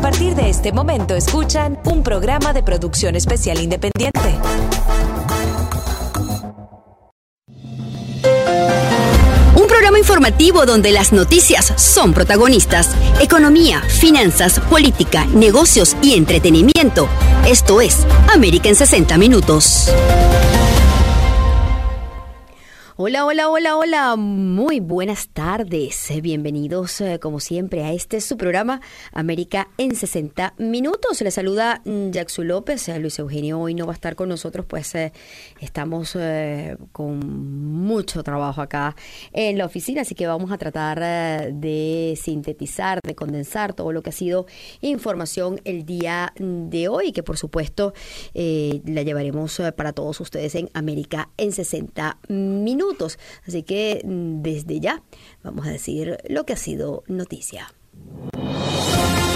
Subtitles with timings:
[0.00, 4.34] A partir de este momento escuchan un programa de producción especial independiente.
[9.54, 12.96] Un programa informativo donde las noticias son protagonistas.
[13.20, 17.06] Economía, finanzas, política, negocios y entretenimiento.
[17.46, 19.90] Esto es América en 60 Minutos.
[23.02, 24.16] Hola, hola, hola, hola.
[24.16, 26.12] Muy buenas tardes.
[26.20, 28.82] Bienvenidos, eh, como siempre, a este su programa
[29.14, 31.18] América en 60 minutos.
[31.22, 32.90] Les saluda mm, Jackson López.
[32.90, 35.14] Eh, Luis Eugenio hoy no va a estar con nosotros, pues eh,
[35.60, 36.14] estamos
[36.92, 37.20] con
[37.72, 38.94] mucho trabajo acá
[39.32, 41.00] en la oficina, así que vamos a tratar
[41.54, 44.44] de sintetizar, de condensar todo lo que ha sido
[44.82, 47.94] información el día de hoy, que por supuesto
[48.34, 52.89] la llevaremos para todos ustedes en América en 60 minutos.
[53.46, 55.02] Así que mm, desde ya
[55.42, 57.72] vamos a decir lo que ha sido noticia.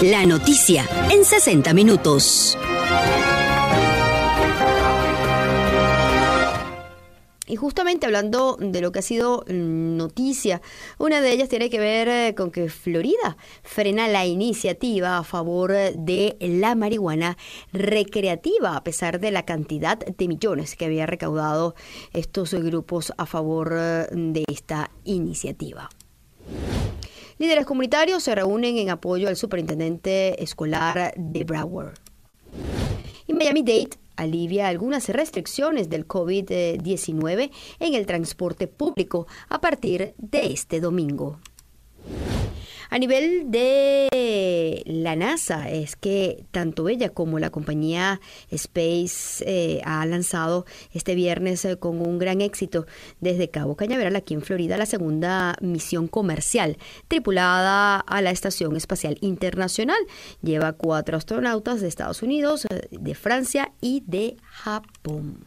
[0.01, 2.57] La noticia en 60 minutos.
[7.47, 10.61] Y justamente hablando de lo que ha sido noticia,
[10.97, 15.71] una de ellas tiene que ver eh, con que Florida frena la iniciativa a favor
[15.71, 17.37] de la marihuana
[17.71, 21.75] recreativa, a pesar de la cantidad de millones que había recaudado
[22.13, 25.89] estos grupos a favor eh, de esta iniciativa.
[27.37, 31.93] Líderes comunitarios se reúnen en apoyo al superintendente escolar de Broward.
[33.27, 40.79] Y Miami-Dade alivia algunas restricciones del COVID-19 en el transporte público a partir de este
[40.79, 41.39] domingo.
[42.95, 50.05] A nivel de la NASA, es que tanto ella como la compañía Space eh, ha
[50.05, 52.85] lanzado este viernes eh, con un gran éxito
[53.19, 56.77] desde Cabo Cañaveral, aquí en Florida, la segunda misión comercial
[57.09, 59.99] tripulada a la Estación Espacial Internacional.
[60.41, 65.43] Lleva cuatro astronautas de Estados Unidos, eh, de Francia y de Japón.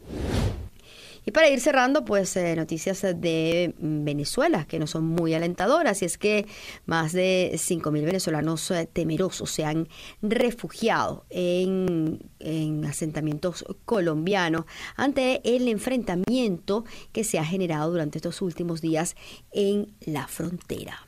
[1.29, 6.07] Y para ir cerrando, pues eh, noticias de Venezuela que no son muy alentadoras, y
[6.07, 6.47] es que
[6.87, 9.89] más de 5.000 venezolanos eh, temerosos se han
[10.23, 14.65] refugiado en, en asentamientos colombianos
[14.97, 19.15] ante el enfrentamiento que se ha generado durante estos últimos días
[19.53, 21.05] en la frontera.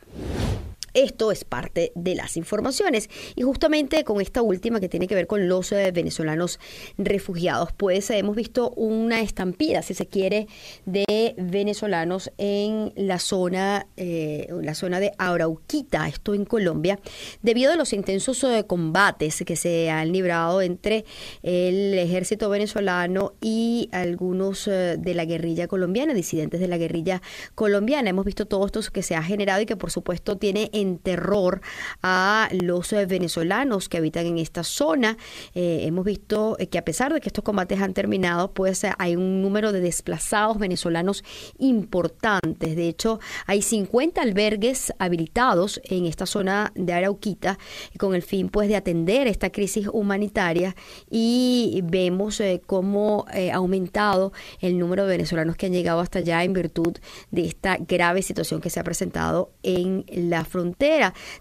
[0.93, 3.09] Esto es parte de las informaciones.
[3.35, 6.59] Y justamente con esta última que tiene que ver con los eh, venezolanos
[6.97, 10.47] refugiados, pues hemos visto una estampida, si se quiere,
[10.85, 16.99] de venezolanos en la zona, eh, la zona de Arauquita, esto en Colombia,
[17.41, 21.05] debido a los intensos eh, combates que se han librado entre
[21.41, 27.21] el ejército venezolano y algunos de la guerrilla colombiana, disidentes de la guerrilla
[27.55, 28.09] colombiana.
[28.09, 31.61] Hemos visto todo esto que se ha generado y que por supuesto tiene en terror
[32.01, 35.17] a los eh, venezolanos que habitan en esta zona.
[35.53, 39.15] Eh, hemos visto eh, que a pesar de que estos combates han terminado, pues hay
[39.15, 41.23] un número de desplazados venezolanos
[41.59, 42.75] importantes.
[42.75, 47.57] De hecho, hay 50 albergues habilitados en esta zona de Arauquita
[47.97, 50.75] con el fin pues de atender esta crisis humanitaria
[51.09, 56.53] y vemos cómo ha aumentado el número de venezolanos que han llegado hasta allá en
[56.53, 56.97] virtud
[57.29, 60.70] de esta grave situación que se ha presentado en la frontera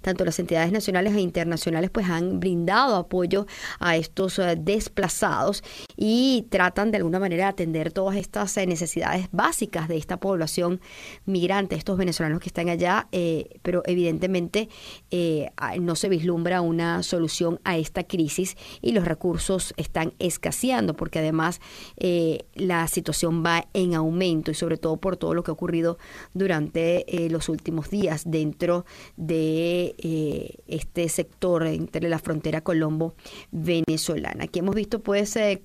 [0.02, 3.46] tanto las entidades nacionales e internacionales pues han brindado apoyo
[3.78, 5.62] a estos eh, desplazados
[6.02, 10.80] y tratan de alguna manera de atender todas estas eh, necesidades básicas de esta población
[11.26, 14.68] migrante, estos venezolanos que están allá, eh, pero evidentemente
[15.80, 21.60] no se vislumbra una solución a esta crisis y los recursos están escaseando porque además
[22.54, 25.98] la situación va en aumento y sobre todo por todo lo que ha ocurrido
[26.32, 28.86] durante los últimos días dentro
[29.16, 34.44] de eh, este sector entre la frontera colombo-venezolana.
[34.44, 35.60] Aquí hemos visto pues eh,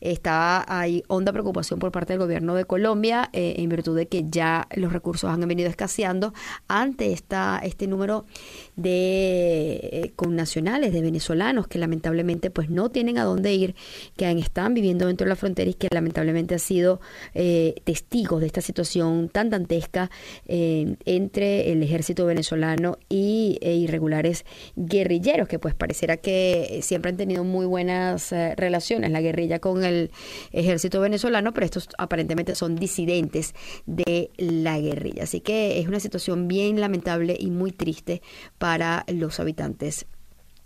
[0.00, 4.24] está hay honda preocupación por parte del gobierno de Colombia eh, en virtud de que
[4.28, 6.32] ya los recursos han venido escaseando
[6.68, 8.24] ante esta, este número
[8.76, 13.74] de connacionales, de venezolanos que lamentablemente pues no tienen a dónde ir,
[14.16, 17.00] que están viviendo dentro de la frontera y que lamentablemente han sido
[17.84, 20.10] testigos de esta situación tan dantesca
[20.46, 24.44] entre el ejército venezolano y irregulares
[24.76, 29.84] guerrilleros, que pues pareciera que siempre han tenido muy buenas eh, relaciones, la guerrilla con
[29.84, 30.10] el
[30.52, 33.54] ejército venezolano, pero estos aparentemente son disidentes
[33.86, 35.24] de la guerrilla.
[35.24, 38.22] Así que es una situación bien lamentable y muy triste
[38.58, 40.06] para los habitantes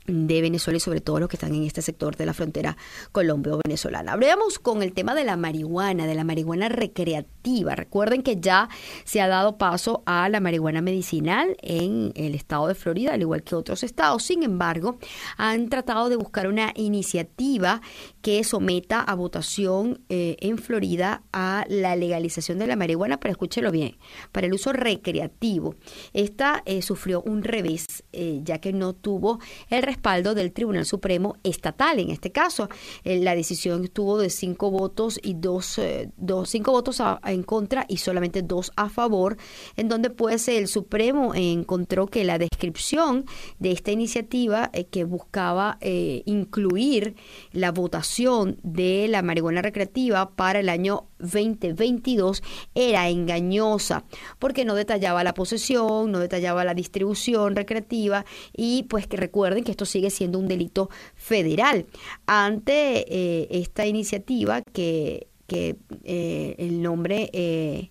[0.06, 2.76] de Venezuela y sobre todo los que están en este sector de la frontera
[3.12, 4.12] colombo-venezolana.
[4.12, 7.74] Hablamos con el tema de la marihuana, de la marihuana recreativa.
[7.74, 8.68] Recuerden que ya
[9.04, 13.42] se ha dado paso a la marihuana medicinal en el estado de Florida, al igual
[13.42, 14.22] que otros estados.
[14.22, 14.98] Sin embargo,
[15.36, 17.80] han tratado de buscar una iniciativa
[18.22, 23.70] que someta a votación eh, en Florida a la legalización de la marihuana, pero escúchelo
[23.70, 23.96] bien,
[24.32, 25.74] para el uso recreativo.
[26.12, 29.38] Esta eh, sufrió un revés, eh, ya que no tuvo
[29.70, 31.98] el respaldo del Tribunal Supremo Estatal.
[31.98, 32.68] En este caso,
[33.02, 37.86] eh, la decisión estuvo de cinco votos y dos, eh, dos cinco votos en contra
[37.88, 39.38] y solamente dos a favor,
[39.76, 43.24] en donde pues el Supremo encontró que la descripción
[43.58, 45.78] de esta iniciativa eh, que buscaba
[46.26, 47.14] incluir
[47.52, 52.42] la votación de la marihuana recreativa para el año 2022
[52.74, 54.04] era engañosa
[54.38, 58.24] porque no detallaba la posesión, no detallaba la distribución recreativa
[58.56, 61.86] y pues que recuerden que esto sigue siendo un delito federal.
[62.26, 67.30] Ante eh, esta iniciativa que, que eh, el nombre...
[67.32, 67.90] Eh,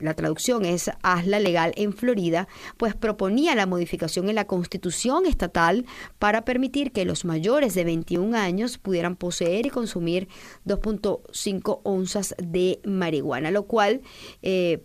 [0.00, 5.86] la traducción es hazla legal en Florida, pues proponía la modificación en la constitución estatal
[6.18, 10.28] para permitir que los mayores de 21 años pudieran poseer y consumir
[10.66, 14.02] 2.5 onzas de marihuana, lo cual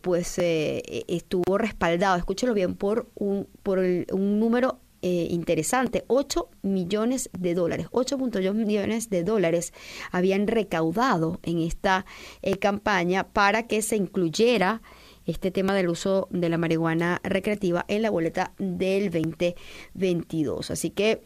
[0.01, 7.53] pues estuvo respaldado, escúchelo bien, por un, por un número eh, interesante, 8 millones de
[7.55, 9.73] dólares, 8.2 millones de dólares
[10.11, 12.05] habían recaudado en esta
[12.41, 14.81] eh, campaña para que se incluyera
[15.25, 20.71] este tema del uso de la marihuana recreativa en la boleta del 2022.
[20.71, 21.21] Así que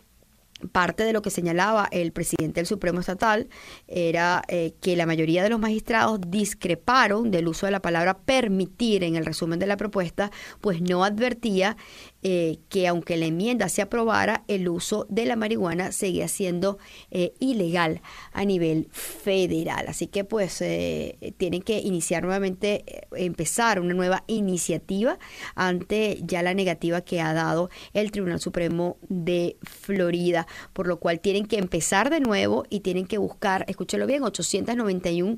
[0.71, 3.47] parte de lo que señalaba el presidente del Supremo Estatal
[3.87, 9.03] era eh, que la mayoría de los magistrados discreparon del uso de la palabra permitir
[9.03, 10.31] en el resumen de la propuesta,
[10.61, 11.77] pues no advertía
[12.23, 16.79] eh, que aunque la enmienda se aprobara, el uso de la marihuana seguía siendo
[17.11, 18.01] eh, ilegal
[18.33, 19.85] a nivel federal.
[19.87, 25.19] Así que pues eh, tienen que iniciar nuevamente, empezar una nueva iniciativa
[25.55, 31.19] ante ya la negativa que ha dado el Tribunal Supremo de Florida, por lo cual
[31.19, 35.37] tienen que empezar de nuevo y tienen que buscar, escúchelo bien, 891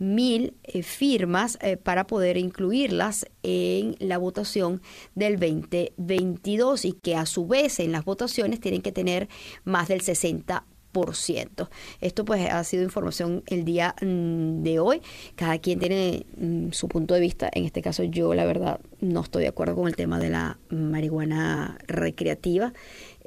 [0.00, 4.82] mil firmas para poder incluirlas en la votación
[5.14, 9.28] del 2022 y que a su vez en las votaciones tienen que tener
[9.64, 10.64] más del 60
[12.00, 15.02] esto pues ha sido información el día mm, de hoy.
[15.36, 17.48] Cada quien tiene mm, su punto de vista.
[17.52, 20.58] En este caso yo la verdad no estoy de acuerdo con el tema de la
[20.70, 22.72] marihuana recreativa.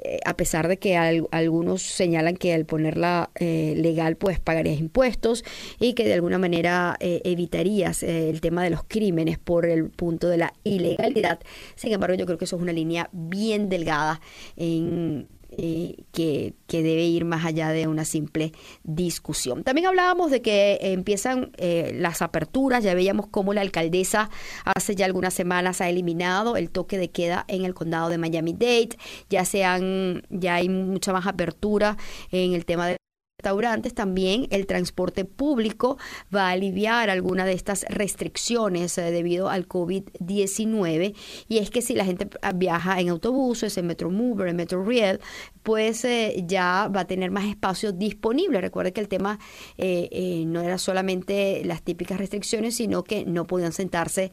[0.04, 5.44] Eh, a pesar de que algunos señalan que al ponerla eh, legal pues pagarías impuestos
[5.80, 10.28] y que de alguna manera eh, evitarías el tema de los crímenes por el punto
[10.28, 11.40] de la ilegalidad.
[11.74, 14.20] Sin embargo, yo creo que eso es una línea bien delgada
[14.56, 15.26] en
[15.58, 18.52] eh, que, debe ir más allá de una simple
[18.82, 19.62] discusión.
[19.62, 24.28] También hablábamos de que empiezan eh, las aperturas, ya veíamos cómo la alcaldesa
[24.64, 28.96] hace ya algunas semanas ha eliminado el toque de queda en el condado de Miami-Dade,
[29.30, 31.96] ya se ya hay mucha más apertura
[32.32, 32.96] en el tema de
[33.44, 35.98] restaurantes, también el transporte público
[36.34, 41.14] va a aliviar alguna de estas restricciones eh, debido al COVID-19.
[41.46, 45.20] Y es que si la gente viaja en autobuses, en Metro Mover, en Metro Rail,
[45.62, 48.62] pues eh, ya va a tener más espacio disponible.
[48.62, 49.38] Recuerde que el tema
[49.76, 54.32] eh, no era solamente las típicas restricciones, sino que no podían sentarse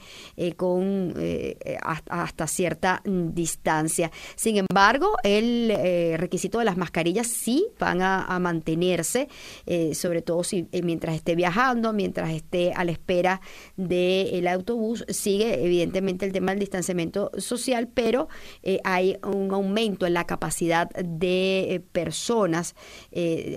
[0.55, 1.13] con
[1.81, 4.11] hasta, cierta distancia.
[4.35, 5.71] Sin embargo, el
[6.17, 9.00] requisito de las mascarillas sí van a mantener
[9.65, 13.41] eh, sobre todo si eh, mientras esté viajando, mientras esté a la espera
[13.77, 18.27] del autobús, sigue evidentemente el tema del distanciamiento social, pero
[18.63, 22.75] eh, hay un aumento en la capacidad de personas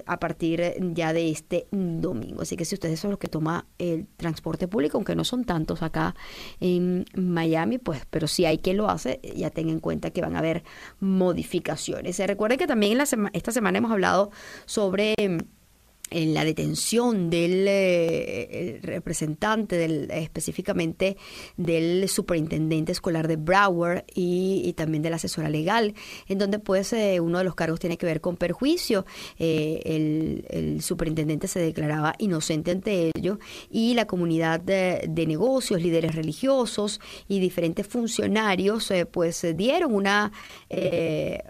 [0.07, 2.43] a partir ya de este domingo.
[2.43, 5.83] Así que si ustedes son los que toma el transporte público, aunque no son tantos
[5.83, 6.15] acá
[6.61, 10.37] en Miami, pues, pero si hay quien lo hace, ya tengan en cuenta que van
[10.37, 10.65] a haber
[11.01, 12.17] modificaciones.
[12.17, 14.31] Se recuerde que también en la esta semana hemos hablado
[14.67, 15.64] sobre Um.
[16.11, 21.17] En la detención del eh, representante del, específicamente
[21.57, 25.95] del superintendente escolar de Broward y, también de la asesora legal,
[26.29, 29.07] en donde pues eh, uno de los cargos tiene que ver con perjuicio.
[29.39, 33.39] Eh, el, superintendente se declaraba inocente ante ello
[33.71, 40.33] y la comunidad de, negocios, líderes religiosos y diferentes funcionarios pues dieron una,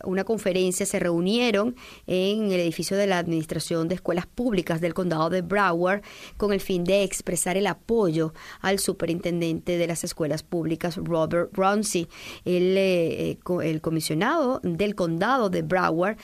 [0.05, 1.75] una conferencia, se reunieron
[2.07, 6.03] en el edificio de la Administración de Escuelas Públicas públicas del condado de Broward
[6.37, 12.09] con el fin de expresar el apoyo al superintendente de las escuelas públicas, Robert Ronci.
[12.45, 16.19] El, eh, el comisionado del condado de Broward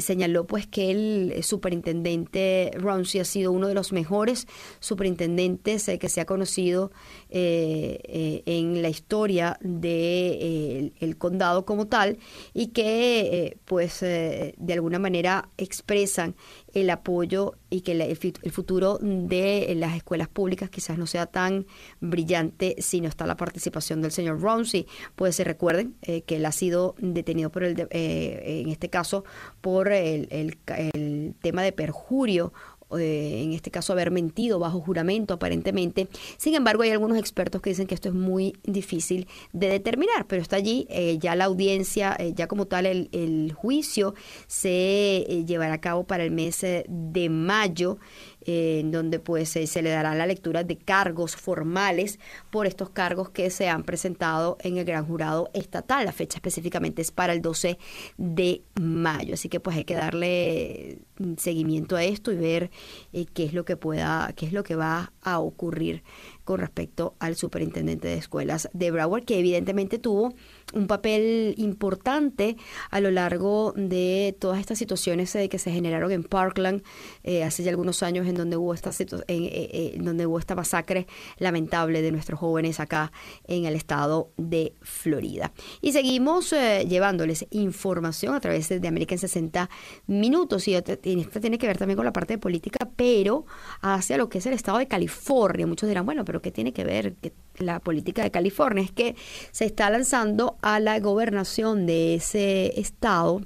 [0.00, 4.46] señaló pues que el superintendente Ronci ha sido uno de los mejores
[4.80, 6.92] superintendentes que se ha conocido
[7.34, 12.18] en la historia del de, el condado como tal
[12.52, 16.34] y que pues de alguna manera expresan
[16.74, 21.66] el apoyo y que el futuro de las escuelas públicas quizás no sea tan
[22.00, 24.86] brillante si no está la participación del señor Ronsi.
[25.16, 29.24] Pues se recuerden eh, que él ha sido detenido por el, eh, en este caso
[29.60, 32.52] por el, el tema de perjurio
[32.98, 36.08] eh, en este caso haber mentido bajo juramento aparentemente.
[36.36, 40.42] Sin embargo, hay algunos expertos que dicen que esto es muy difícil de determinar, pero
[40.42, 44.14] está allí eh, ya la audiencia, eh, ya como tal el, el juicio
[44.46, 47.98] se llevará a cabo para el mes de mayo
[48.46, 52.18] en donde pues se le dará la lectura de cargos formales
[52.50, 56.04] por estos cargos que se han presentado en el gran jurado estatal.
[56.04, 57.78] La fecha específicamente es para el 12
[58.16, 60.98] de mayo, así que pues hay que darle
[61.38, 62.70] seguimiento a esto y ver
[63.12, 66.02] eh, qué es lo que pueda, qué es lo que va a ocurrir
[66.44, 70.34] con respecto al superintendente de escuelas de Broward, que evidentemente tuvo
[70.72, 72.56] un papel importante
[72.90, 76.82] a lo largo de todas estas situaciones eh, que se generaron en Parkland
[77.24, 78.90] eh, hace ya algunos años en donde hubo esta
[79.28, 81.06] eh, donde hubo esta masacre
[81.38, 83.12] lamentable de nuestros jóvenes acá
[83.46, 85.52] en el estado de Florida.
[85.80, 89.70] Y seguimos llevándoles información a través de América en 60
[90.06, 93.46] minutos y esto tiene que ver también con la parte de política, pero
[93.80, 95.66] hacia lo que es el estado de California.
[95.66, 97.16] Muchos dirán, bueno, pero ¿qué tiene que ver
[97.58, 98.84] la política de California?
[98.84, 99.16] Es que
[99.50, 103.42] se está lanzando a la gobernación de ese estado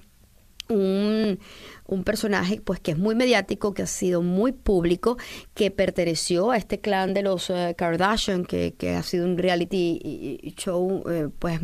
[0.69, 1.39] un,
[1.89, 5.17] un personaje pues que es muy mediático, que ha sido muy público,
[5.55, 10.55] que perteneció a este clan de los eh, Kardashian, que, que, ha sido un reality
[10.57, 11.61] show eh, pues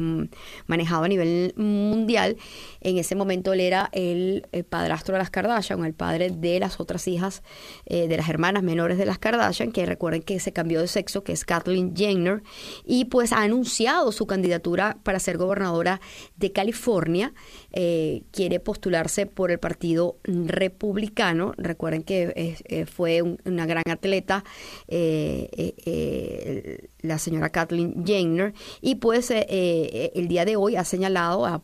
[0.66, 2.36] manejado a nivel mundial.
[2.80, 7.08] En ese momento él era el, padrastro de las Kardashian, el padre de las otras
[7.08, 7.42] hijas,
[7.86, 11.24] eh, de las hermanas menores de las Kardashian, que recuerden que se cambió de sexo,
[11.24, 12.42] que es Kathleen Jenner,
[12.84, 16.00] y pues ha anunciado su candidatura para ser gobernadora
[16.36, 17.32] de California.
[17.72, 21.52] quiere postularse por el partido republicano.
[21.56, 22.32] Recuerden que
[22.66, 24.44] eh, fue una gran atleta,
[24.88, 31.62] eh, eh, la señora Kathleen Jenner, y pues el día de hoy ha señalado, ha,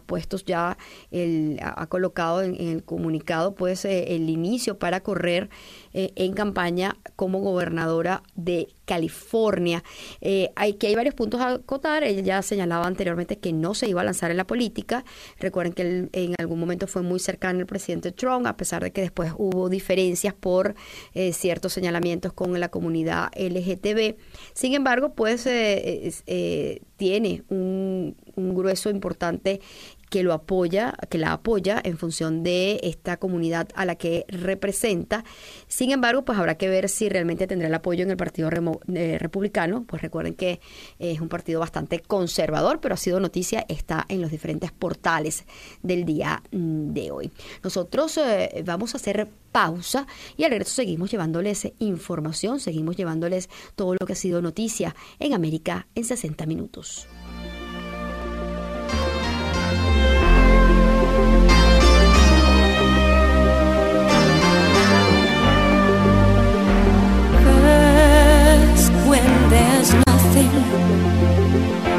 [0.00, 0.78] puesto ya,
[1.10, 5.50] el, ha colocado en, el comunicado pues el inicio para correr
[5.92, 9.84] en campaña como gobernadora de California.
[10.22, 12.02] Eh, hay que hay varios puntos a acotar.
[12.02, 15.04] Ella ya señalaba anteriormente que no se iba a lanzar en la política.
[15.38, 19.02] Recuerden que en algún momento fue muy cercano al presidente Trump, a pesar de que
[19.02, 20.74] después hubo diferencias por
[21.14, 24.16] eh, ciertos señalamientos con la comunidad LGTB.
[24.54, 29.60] Sin embargo, pues eh, eh, tiene un, un grueso importante
[30.10, 35.24] que lo apoya, que la apoya en función de esta comunidad a la que representa.
[35.66, 38.50] Sin embargo, pues habrá que ver si realmente tendrá el apoyo en el Partido
[38.94, 39.84] eh, Republicano.
[39.84, 40.60] Pues recuerden que
[40.98, 45.44] es un partido bastante conservador, pero ha sido noticia, está en los diferentes portales
[45.82, 47.32] del día mm, de hoy.
[47.62, 53.94] Nosotros eh, vamos a hacer pausa y al regreso seguimos llevándoles información, seguimos llevándoles todo
[53.98, 57.08] lo que ha sido noticia en América en 60 minutos.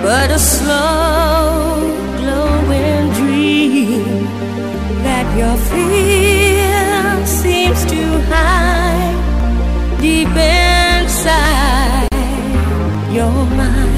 [0.01, 1.79] But a slow
[2.17, 4.25] glowing dream
[5.03, 8.01] that your fear seems to
[8.31, 9.17] hide
[9.99, 12.07] deep inside
[13.11, 13.88] your mind.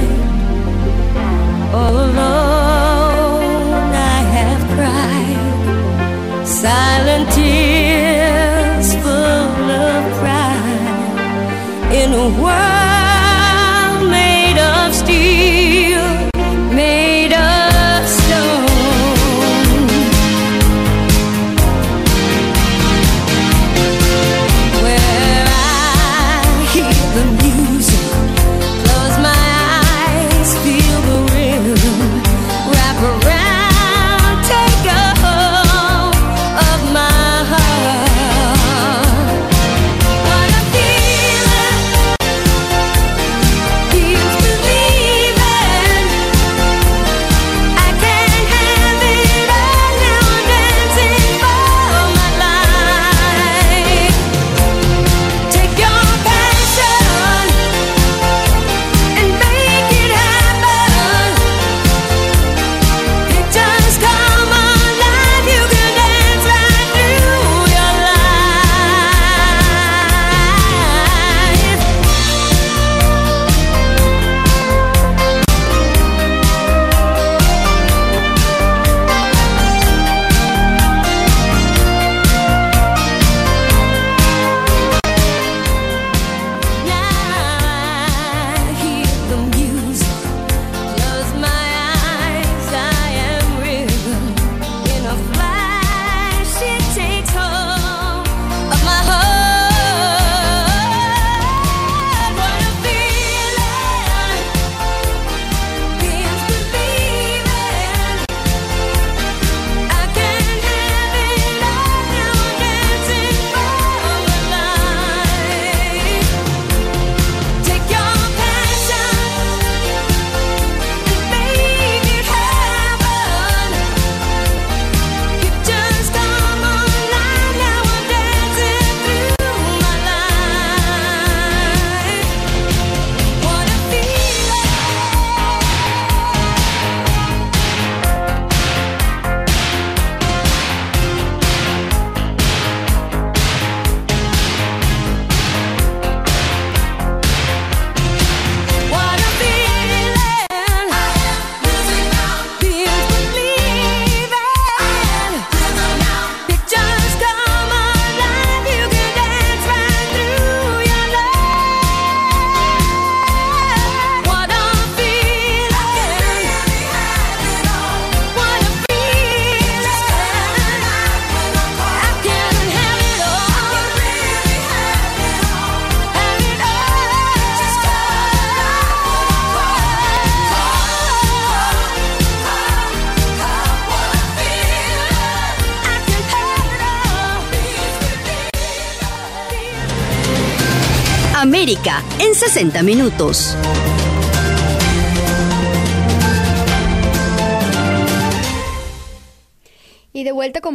[192.61, 193.57] 60 minutos.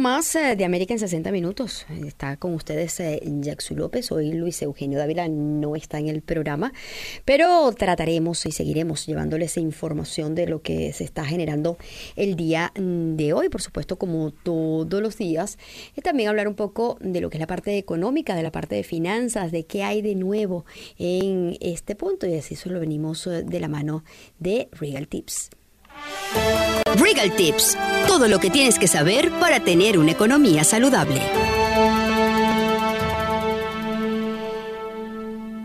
[0.07, 1.85] Eh, de América en 60 minutos.
[2.05, 4.09] Está con ustedes eh, Jackson López.
[4.13, 6.71] Hoy Luis Eugenio Dávila no está en el programa,
[7.25, 11.77] pero trataremos y seguiremos llevándoles información de lo que se está generando
[12.15, 15.57] el día de hoy, por supuesto, como todos los días.
[15.97, 18.75] Y también hablar un poco de lo que es la parte económica, de la parte
[18.75, 20.65] de finanzas, de qué hay de nuevo
[20.97, 22.25] en este punto.
[22.27, 24.05] Y así eso lo venimos eh, de la mano
[24.39, 25.49] de Regal Tips.
[26.95, 31.21] Regal Tips, todo lo que tienes que saber para tener una economía saludable.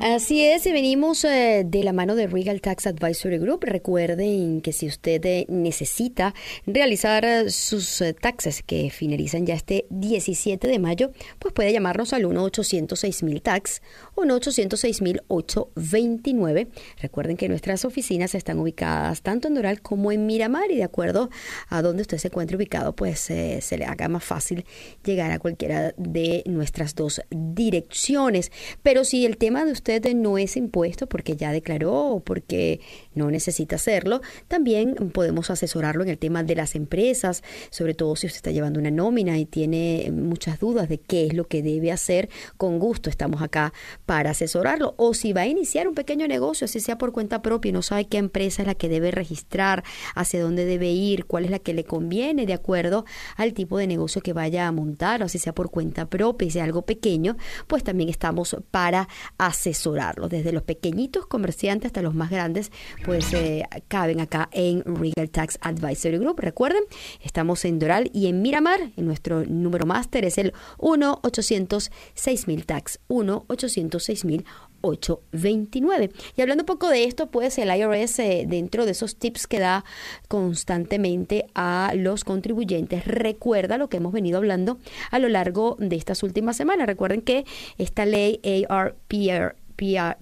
[0.03, 3.61] Así es, y venimos eh, de la mano de Regal Tax Advisory Group.
[3.63, 6.35] Recuerden que si usted eh, necesita
[6.67, 12.25] realizar eh, sus taxes que finalizan ya este 17 de mayo, pues puede llamarnos al
[12.25, 13.81] 1-806-1000-TAX
[14.17, 16.67] o 1-806-829.
[17.01, 21.31] Recuerden que nuestras oficinas están ubicadas tanto en Doral como en Miramar y de acuerdo
[21.69, 24.65] a donde usted se encuentre ubicado, pues se le haga más fácil
[25.05, 28.51] llegar a cualquiera de nuestras dos direcciones.
[28.83, 32.81] Pero si el tema de usted no es impuesto porque ya declaró o porque
[33.15, 38.27] no necesita hacerlo, también podemos asesorarlo en el tema de las empresas, sobre todo si
[38.27, 41.93] usted está llevando una nómina y tiene muchas dudas de qué es lo que debe
[41.93, 43.73] hacer, con gusto estamos acá
[44.07, 44.95] para asesorarlo.
[44.97, 47.83] O si va a iniciar un pequeño negocio, si sea por cuenta propia y no
[47.83, 51.59] sabe qué empresa es la que debe registrar, hacia dónde debe ir, cuál es la
[51.59, 53.05] que le conviene de acuerdo
[53.37, 56.51] al tipo de negocio que vaya a montar, o si sea por cuenta propia y
[56.51, 59.82] sea algo pequeño, pues también estamos para asesorar
[60.29, 62.71] desde los pequeñitos comerciantes hasta los más grandes,
[63.05, 66.39] pues eh, caben acá en Regal Tax Advisory Group.
[66.39, 66.83] Recuerden,
[67.21, 68.93] estamos en Doral y en Miramar.
[68.97, 73.01] Y nuestro número máster es el 1-800-6000 Tax.
[73.09, 74.45] 1-800-6000
[74.83, 76.11] 829.
[76.37, 79.61] Y hablando un poco de esto, pues el IRS, eh, dentro de esos tips que
[79.61, 79.85] da
[80.29, 84.79] constantemente a los contribuyentes, recuerda lo que hemos venido hablando
[85.11, 86.87] a lo largo de estas últimas semanas.
[86.87, 87.45] Recuerden que
[87.79, 90.19] esta ley ARPR PA,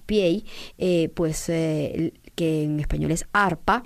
[0.77, 3.83] eh, pues eh, que en español es ARPA,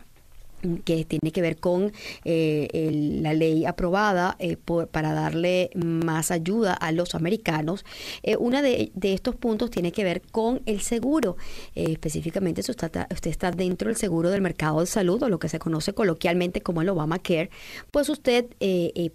[0.84, 1.92] que tiene que ver con
[2.24, 4.58] eh, la ley aprobada eh,
[4.92, 7.86] para darle más ayuda a los americanos.
[8.24, 11.38] Eh, uno de, estos puntos tiene que ver con el seguro.
[11.76, 15.50] específicamente, si usted usted está dentro del seguro del mercado de salud o lo que
[15.50, 17.50] se conoce coloquialmente como el Obamacare,
[17.92, 18.46] pues usted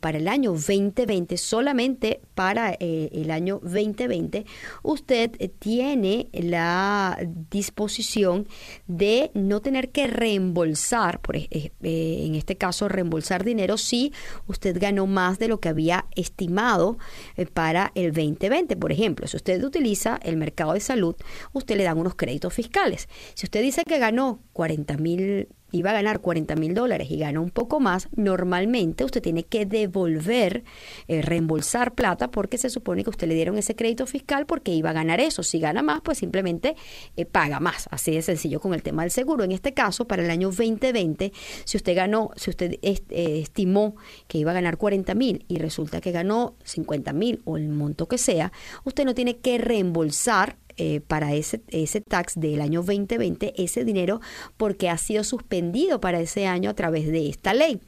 [0.01, 4.47] para el año 2020, solamente para el año 2020,
[4.83, 7.19] usted tiene la
[7.51, 8.47] disposición
[8.87, 14.13] de no tener que reembolsar, por eh, eh, en este caso, reembolsar dinero si
[14.47, 16.99] usted ganó más de lo que había estimado
[17.37, 18.77] eh, para el 2020.
[18.77, 21.17] Por ejemplo, si usted utiliza el mercado de salud,
[21.53, 23.09] usted le dan unos créditos fiscales.
[23.35, 27.41] Si usted dice que ganó 40 mil iba a ganar 40 mil dólares y gana
[27.41, 30.65] un poco más, normalmente usted tiene que devolver,
[31.09, 34.91] eh, reembolsar plata porque se supone que usted le dieron ese crédito fiscal porque iba
[34.91, 35.43] a ganar eso.
[35.43, 36.77] Si gana más, pues simplemente
[37.17, 37.89] eh, paga más.
[37.91, 39.45] Así de sencillo con el tema del seguro.
[39.45, 41.33] En este caso, para el año 2020,
[41.65, 46.01] si usted ganó, si usted eh, estimó que iba a ganar 40 mil y resulta
[46.01, 48.53] que ganó 50 mil o el monto que sea,
[48.85, 54.23] usted no tiene que reembolsar eh, para ese, ese tax del año 2020 ese dinero
[54.57, 57.81] porque ha sido suspendido para ese año a través de esta ley.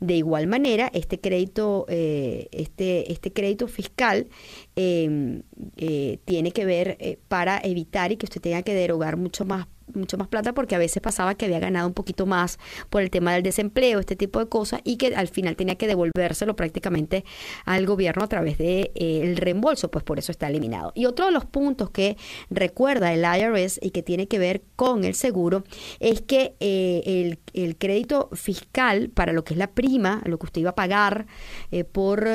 [0.00, 4.26] De igual manera, este crédito, eh, este, este crédito fiscal
[4.74, 5.42] em,
[5.76, 10.16] eh, tiene que ver para evitar y que usted tenga que derogar mucho más mucho
[10.18, 13.32] más plata porque a veces pasaba que había ganado un poquito más por el tema
[13.32, 17.24] del desempleo, este tipo de cosas, y que al final tenía que devolvérselo prácticamente
[17.64, 20.92] al gobierno a través del de, eh, reembolso, pues por eso está eliminado.
[20.94, 22.16] Y otro de los puntos que
[22.50, 25.64] recuerda el IRS y que tiene que ver con el seguro
[25.98, 30.46] es que eh, el, el, crédito fiscal para lo que es la prima, lo que
[30.46, 31.26] usted iba a pagar
[31.70, 32.28] eh, por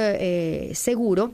[0.73, 1.33] seguro,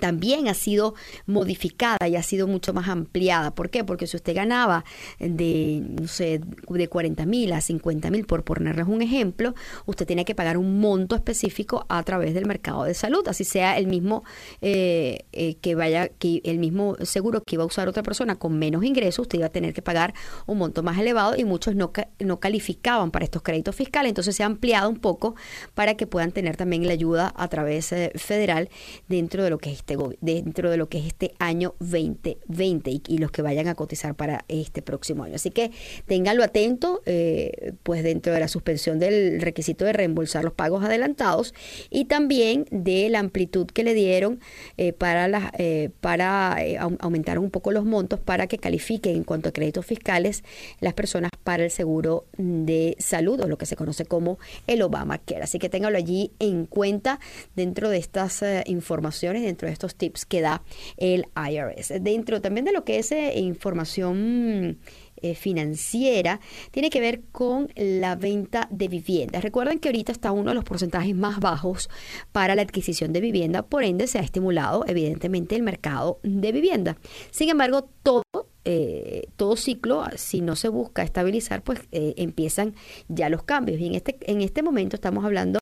[0.00, 0.94] también ha sido
[1.26, 3.54] modificada y ha sido mucho más ampliada.
[3.54, 3.84] ¿Por qué?
[3.84, 4.84] Porque si usted ganaba
[5.18, 9.54] de, no sé, de 40 mil a 50 mil, por ponerles un ejemplo,
[9.86, 13.78] usted tiene que pagar un monto específico a través del mercado de salud, así sea
[13.78, 14.24] el mismo
[14.60, 18.58] eh, eh, que vaya, que el mismo seguro que iba a usar otra persona con
[18.58, 20.14] menos ingresos, usted iba a tener que pagar
[20.46, 24.10] un monto más elevado y muchos no, no calificaban para estos créditos fiscales.
[24.10, 25.34] Entonces se ha ampliado un poco
[25.74, 28.68] para que puedan tener también la ayuda a través eh, federal
[29.08, 33.18] dentro de lo que es este dentro de lo que es este año 2020 y,
[33.18, 35.36] los que vayan a cotizar para este próximo año.
[35.36, 35.70] Así que
[36.06, 41.54] ténganlo atento, eh, pues dentro de la suspensión del requisito de reembolsar los pagos adelantados
[41.90, 44.40] y también de la amplitud que le dieron
[44.76, 46.56] eh, para las eh, para
[47.00, 50.44] aumentar un poco los montos para que califiquen en cuanto a créditos fiscales
[50.80, 55.42] las personas para el seguro de salud o lo que se conoce como el Obamacare.
[55.42, 57.20] Así que ténganlo allí en cuenta
[57.54, 60.62] dentro de estas informaciones, dentro de estos tips que da
[60.96, 62.02] el IRS.
[62.02, 64.78] Dentro también de lo que es eh, información
[65.16, 69.42] eh, financiera tiene que ver con la venta de viviendas.
[69.42, 71.88] Recuerden que ahorita está uno de los porcentajes más bajos
[72.32, 76.98] para la adquisición de vivienda, por ende se ha estimulado evidentemente el mercado de vivienda.
[77.30, 78.24] Sin embargo, todo
[78.64, 82.74] eh, todo ciclo, si no se busca estabilizar, pues eh, empiezan
[83.08, 83.80] ya los cambios.
[83.80, 85.58] Y en este, en este momento estamos hablando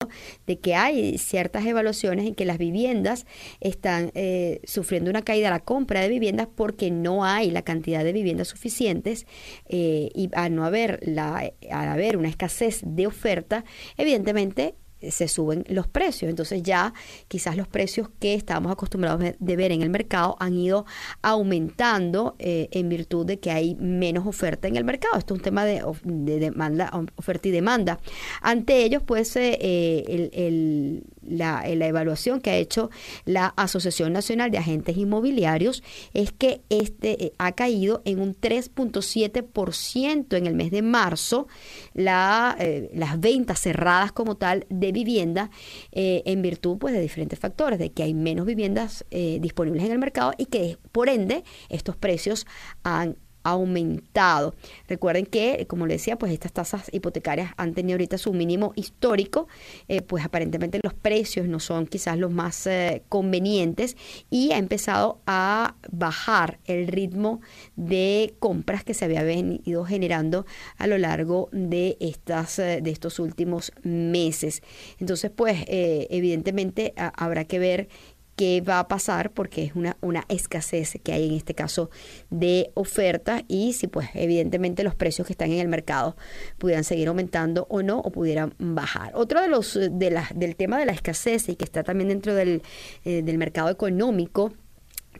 [0.46, 3.26] de que hay ciertas evaluaciones en que las viviendas
[3.60, 8.12] están eh, sufriendo una caída la compra de viviendas porque no hay la cantidad de
[8.12, 9.26] viviendas suficientes
[9.68, 13.64] y al no haber, la, al haber una escasez de oferta,
[13.96, 14.74] evidentemente
[15.10, 16.30] se suben los precios.
[16.30, 16.94] Entonces ya
[17.28, 20.86] quizás los precios que estábamos acostumbrados de ver en el mercado han ido
[21.22, 25.18] aumentando eh, en virtud de que hay menos oferta en el mercado.
[25.18, 27.98] Esto es un tema de, demanda, oferta y demanda.
[28.40, 32.90] Ante ellos, pues eh, el, la, evaluación que ha hecho
[33.24, 35.82] la Asociación Nacional de Agentes Inmobiliarios
[36.14, 41.46] es que este eh, ha caído en un 3.7% en el mes de marzo
[41.94, 42.56] la,
[42.94, 45.50] las ventas cerradas como tal de vivienda
[45.92, 49.92] eh, en virtud pues, de diferentes factores, de que hay menos viviendas eh, disponibles en
[49.92, 52.46] el mercado y que por ende estos precios
[52.82, 54.54] han aumentado.
[54.88, 59.48] Recuerden que, como les decía, pues estas tasas hipotecarias han tenido ahorita su mínimo histórico,
[59.88, 63.96] eh, pues aparentemente los precios no son quizás los más eh, convenientes
[64.30, 67.40] y ha empezado a bajar el ritmo
[67.76, 70.46] de compras que se había venido generando
[70.78, 74.62] a lo largo de estas eh, de estos últimos meses.
[74.98, 77.88] Entonces, pues evidentemente habrá que ver
[78.36, 81.90] qué va a pasar porque es una, una escasez que hay en este caso
[82.30, 86.16] de oferta y si pues evidentemente los precios que están en el mercado
[86.58, 89.12] pudieran seguir aumentando o no o pudieran bajar.
[89.14, 92.34] Otro de los de la, del tema de la escasez y que está también dentro
[92.34, 92.62] del,
[93.04, 94.52] eh, del mercado económico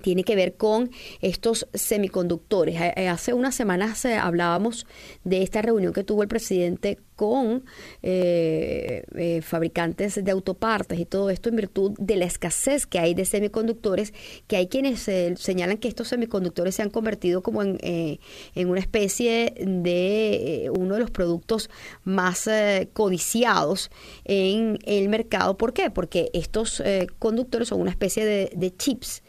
[0.02, 2.76] tiene que ver con estos semiconductores.
[2.96, 4.86] Eh, hace unas semanas eh, hablábamos
[5.24, 7.64] de esta reunión que tuvo el presidente con
[8.02, 13.14] eh, eh, fabricantes de autopartes y todo esto en virtud de la escasez que hay
[13.14, 14.12] de semiconductores,
[14.48, 18.80] que hay quienes eh, señalan que estos semiconductores se han convertido como en, en una
[18.80, 21.70] especie de uno de los productos
[22.02, 22.50] más
[22.92, 23.92] codiciados
[24.24, 25.56] en el mercado.
[25.56, 25.90] ¿Por qué?
[25.90, 26.82] Porque estos
[27.20, 29.22] conductores son una especie de chips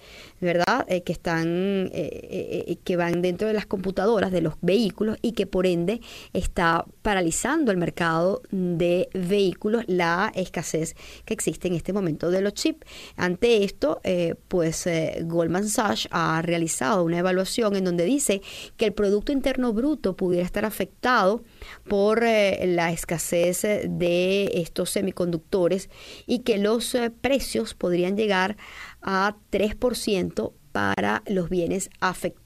[0.44, 0.86] ¿verdad?
[0.86, 6.02] que están, que van dentro de las computadoras de los vehículos y que por ende
[6.34, 12.54] está paralizando el mercado de vehículos la escasez que existe en este momento de los
[12.54, 12.86] chips.
[13.16, 18.42] Ante esto, eh, pues eh, Goldman Sachs ha realizado una evaluación en donde dice
[18.78, 21.44] que el Producto Interno Bruto pudiera estar afectado
[21.88, 25.90] por eh, la escasez de estos semiconductores
[26.26, 28.58] y que los precios podrían llegar
[28.93, 28.93] a
[29.52, 32.43] 3% para los bienes afectados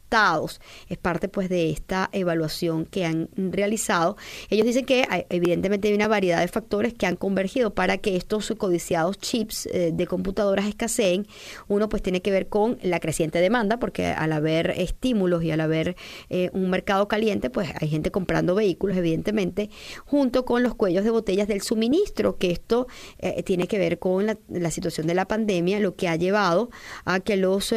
[0.89, 4.15] es parte pues de esta evaluación que han realizado.
[4.49, 8.53] Ellos dicen que evidentemente hay una variedad de factores que han convergido para que estos
[8.57, 11.27] codiciados chips eh, de computadoras escaseen.
[11.67, 15.59] Uno pues tiene que ver con la creciente demanda, porque al haber estímulos y al
[15.59, 15.97] haber
[16.29, 19.69] eh, un mercado caliente, pues hay gente comprando vehículos, evidentemente,
[20.05, 22.87] junto con los cuellos de botellas del suministro, que esto
[23.19, 26.69] eh, tiene que ver con la, situación de la pandemia, lo que ha llevado
[27.05, 27.73] a que los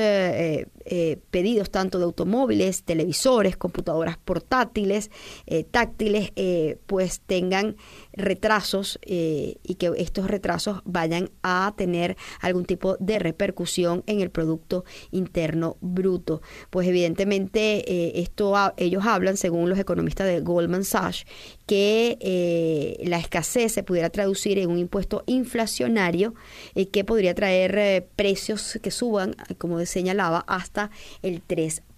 [1.30, 5.10] pedidos tanto de automóviles, televisores, computadoras portátiles,
[5.46, 7.76] eh, táctiles, eh, pues tengan
[8.12, 14.30] retrasos eh, y que estos retrasos vayan a tener algún tipo de repercusión en el
[14.30, 16.42] Producto Interno Bruto.
[16.70, 21.26] Pues evidentemente esto ellos hablan, según los economistas de Goldman Sachs,
[21.70, 26.34] que la escasez se pudiera traducir en un impuesto inflacionario
[26.74, 30.90] y que podría traer precios que suban, como señalaba, hasta
[31.22, 31.89] el 3%.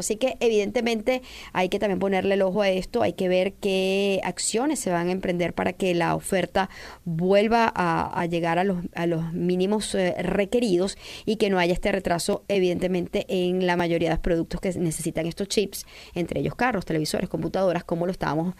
[0.00, 1.22] Así que evidentemente
[1.52, 5.08] hay que también ponerle el ojo a esto, hay que ver qué acciones se van
[5.08, 6.68] a emprender para que la oferta
[7.04, 11.92] vuelva a, llegar a los, a los mínimos eh, requeridos y que no haya este
[11.92, 16.84] retraso evidentemente en la mayoría de los productos que necesitan estos chips, entre ellos carros,
[16.84, 18.54] televisores, computadoras, como lo estábamos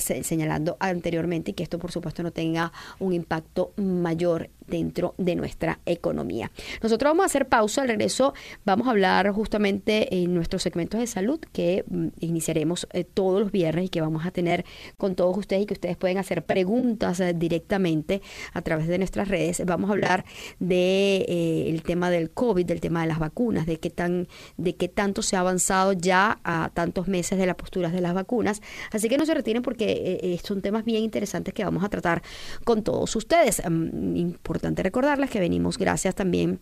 [0.00, 5.80] señalando anteriormente y que esto por supuesto no tenga un impacto mayor dentro de nuestra
[5.84, 6.50] economía.
[6.82, 8.32] Nosotros vamos a hacer pausa, al regreso
[8.64, 13.52] vamos a hablar justamente en nuestros segmentos de salud que mm, iniciaremos eh, todos los
[13.52, 14.64] viernes y que vamos a tener
[14.96, 18.22] con todos ustedes y que ustedes pueden hacer preguntas eh, directamente
[18.54, 19.62] a través de nuestras redes.
[19.66, 20.24] Vamos a hablar
[20.58, 24.88] de eh, tema del COVID, del tema de las vacunas, de qué tan de qué
[24.88, 28.62] tanto se ha avanzado ya a tantos meses de las posturas de las vacunas.
[28.90, 32.22] Así que no se retiren porque son temas bien interesantes que vamos a tratar
[32.64, 33.60] con todos ustedes.
[33.68, 36.60] Mm, importante recordarles que venimos gracias también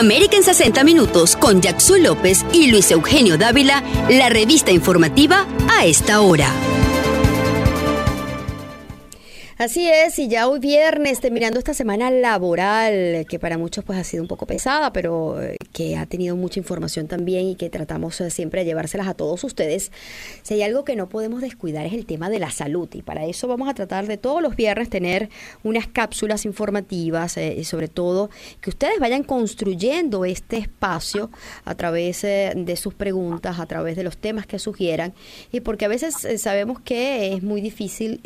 [0.04, 5.86] América en 60 Minutos con Jackson López y Luis Eugenio Dávila, la revista informativa a
[5.86, 6.73] esta hora.
[9.64, 14.04] Así es, y ya hoy viernes, terminando esta semana laboral, que para muchos pues ha
[14.04, 18.20] sido un poco pesada, pero eh, que ha tenido mucha información también y que tratamos
[18.20, 19.90] eh, siempre de llevárselas a todos ustedes.
[20.42, 23.24] Si hay algo que no podemos descuidar es el tema de la salud, y para
[23.24, 25.30] eso vamos a tratar de todos los viernes tener
[25.62, 28.28] unas cápsulas informativas eh, y sobre todo
[28.60, 31.30] que ustedes vayan construyendo este espacio
[31.64, 35.14] a través de sus preguntas, a través de los temas que sugieran,
[35.52, 38.20] y porque a veces sabemos que es muy difícil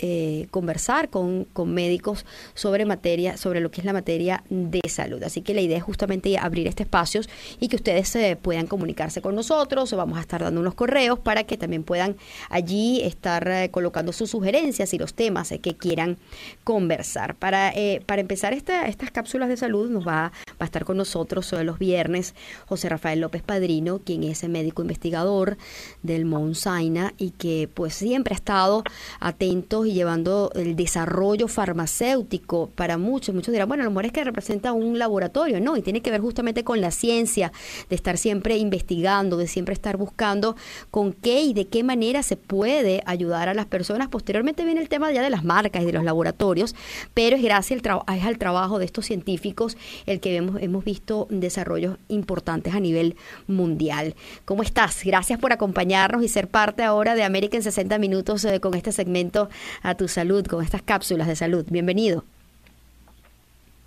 [0.51, 5.23] conversar con con, médicos sobre materia, sobre lo que es la materia de salud.
[5.23, 7.21] Así que la idea es justamente abrir este espacio
[7.61, 9.93] y que ustedes eh, puedan comunicarse con nosotros.
[9.93, 12.17] Vamos a estar dando unos correos para que también puedan
[12.51, 16.19] allí estar eh, colocando sus sugerencias y los temas eh, que quieran
[16.65, 17.35] conversar.
[17.35, 17.73] Para,
[18.07, 21.79] para empezar esta, estas cápsulas de salud nos va, va a estar con nosotros los
[21.79, 22.35] viernes
[22.67, 25.57] José Rafael López Padrino, quien es médico investigador
[26.03, 28.83] del Mount Sinai y que pues siempre ha estado
[29.21, 33.35] atento y llevando el desarrollo desarrollo farmacéutico para muchos.
[33.35, 36.11] Muchos dirán, bueno, a lo mejor es que representa un laboratorio, no, y tiene que
[36.11, 37.53] ver justamente con la ciencia,
[37.89, 40.57] de estar siempre investigando, de siempre estar buscando
[40.91, 44.09] con qué y de qué manera se puede ayudar a las personas.
[44.09, 46.77] Posteriormente viene el tema ya de las marcas y de los laboratorios,
[47.15, 49.77] pero es gracias al, es al trabajo de estos científicos
[50.07, 54.15] el que hemos, hemos visto desarrollos importantes a nivel mundial.
[54.45, 55.03] ¿Cómo estás?
[55.05, 58.93] Gracias por acompañarnos y ser parte ahora de América en 60 Minutos eh, con este
[58.93, 59.49] segmento
[59.83, 61.65] a tu salud, con estas cápsulas de salud.
[61.71, 62.25] Bienvenido.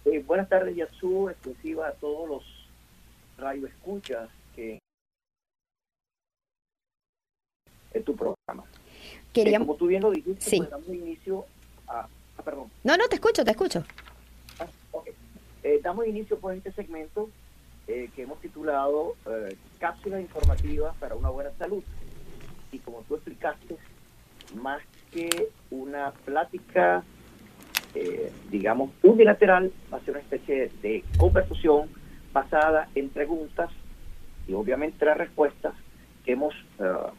[0.05, 2.43] Eh, buenas tardes, Yatsu, exclusiva a todos los
[3.37, 4.79] radioescuchas que
[7.93, 8.63] es tu programa.
[9.33, 9.65] Queríamos...
[9.65, 10.57] Eh, como tú bien lo dijiste, sí.
[10.59, 11.45] pues damos inicio
[11.85, 12.07] a...
[12.37, 12.71] Ah, perdón.
[12.85, 13.83] No, no, te escucho, te escucho.
[14.57, 14.67] Ah,
[15.63, 17.29] eh, damos inicio por este segmento
[17.87, 19.17] que hemos titulado
[19.77, 21.83] Cápsulas informativas para una buena salud.
[22.71, 23.75] Y como tú explicaste,
[24.55, 27.03] más que una plática,
[27.93, 31.89] eh, digamos, unilateral, va a ser una especie de conversación
[32.33, 33.69] basada en preguntas
[34.47, 35.73] y obviamente las respuestas
[36.25, 37.11] que hemos uh,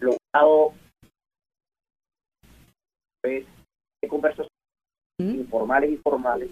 [0.00, 0.74] logrado
[3.22, 3.46] pues,
[4.02, 4.50] de conversaciones
[5.18, 6.50] informales y formales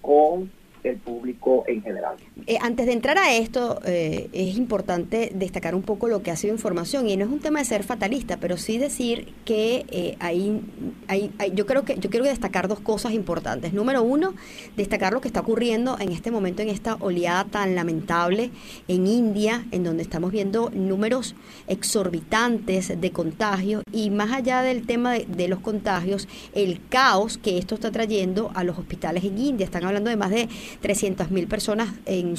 [0.00, 0.50] con
[0.84, 2.16] el público en general.
[2.46, 6.36] Eh, antes de entrar a esto, eh, es importante destacar un poco lo que ha
[6.36, 10.16] sido información y no es un tema de ser fatalista, pero sí decir que eh,
[10.18, 10.60] hay,
[11.08, 13.72] hay, yo creo que yo quiero destacar dos cosas importantes.
[13.72, 14.34] Número uno,
[14.76, 18.50] destacar lo que está ocurriendo en este momento en esta oleada tan lamentable
[18.88, 21.34] en India, en donde estamos viendo números
[21.68, 27.74] exorbitantes de contagios y más allá del tema de, los contagios, el caos que esto
[27.74, 29.64] está trayendo a los hospitales en India.
[29.64, 30.48] Están hablando de más de
[30.80, 32.36] 300 mil personas en un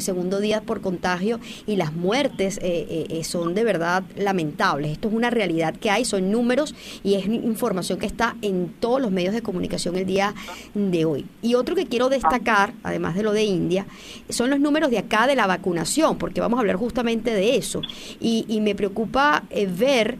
[0.00, 4.92] segundo día por contagio y las muertes eh, eh, eh, son de verdad lamentables.
[4.92, 9.00] Esto es una realidad que hay, son números y es información que está en todos
[9.00, 10.34] los medios de comunicación el día
[10.74, 11.26] de hoy.
[11.42, 13.86] Y otro que quiero destacar, además de lo de India,
[14.28, 17.82] son los números de acá de la vacunación, porque vamos a hablar justamente de eso.
[18.20, 19.44] Y, me preocupa
[19.76, 20.18] ver...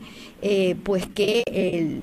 [0.84, 1.42] pues que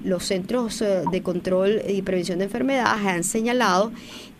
[0.03, 3.93] los centros de control y prevención de enfermedades han señalado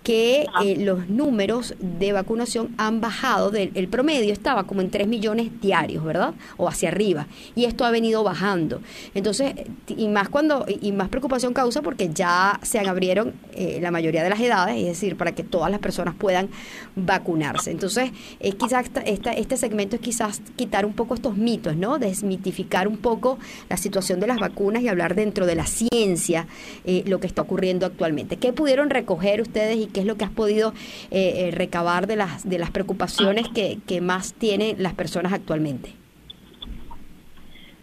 [0.06, 5.08] que eh, los números de vacunación han bajado, del, el promedio estaba como en 3
[5.08, 6.36] millones diarios, ¿verdad?
[6.58, 7.26] O hacia arriba.
[7.56, 8.82] Y esto ha venido bajando.
[9.16, 9.56] Entonces,
[9.88, 14.30] y más cuando, y más preocupación causa porque ya se abrieron eh, la mayoría de
[14.30, 16.50] las edades, es decir, para que todas las personas puedan
[16.96, 17.72] vacunarse.
[17.72, 21.98] Entonces, es quizás esta, este segmento es quizás quitar un poco estos mitos, ¿no?
[21.98, 23.40] Desmitificar un poco
[23.70, 26.46] la situación de las vacunas y hablar dentro de la ciencia
[26.84, 28.38] eh, lo que está ocurriendo actualmente.
[28.38, 30.74] ¿Qué pudieron recoger ustedes y qué es lo que has podido
[31.10, 35.92] eh, eh, recabar de las, de las preocupaciones que, más tienen las personas actualmente.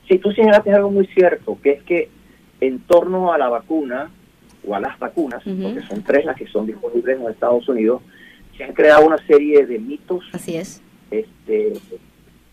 [0.06, 2.10] Sí, tú señalaste algo muy cierto, que es que
[2.60, 4.10] en torno a la vacuna
[4.66, 8.02] o a las vacunas, porque son tres las que son disponibles en los Estados Unidos,
[8.58, 10.82] se han creado una serie de mitos Así es.
[11.10, 11.72] Este,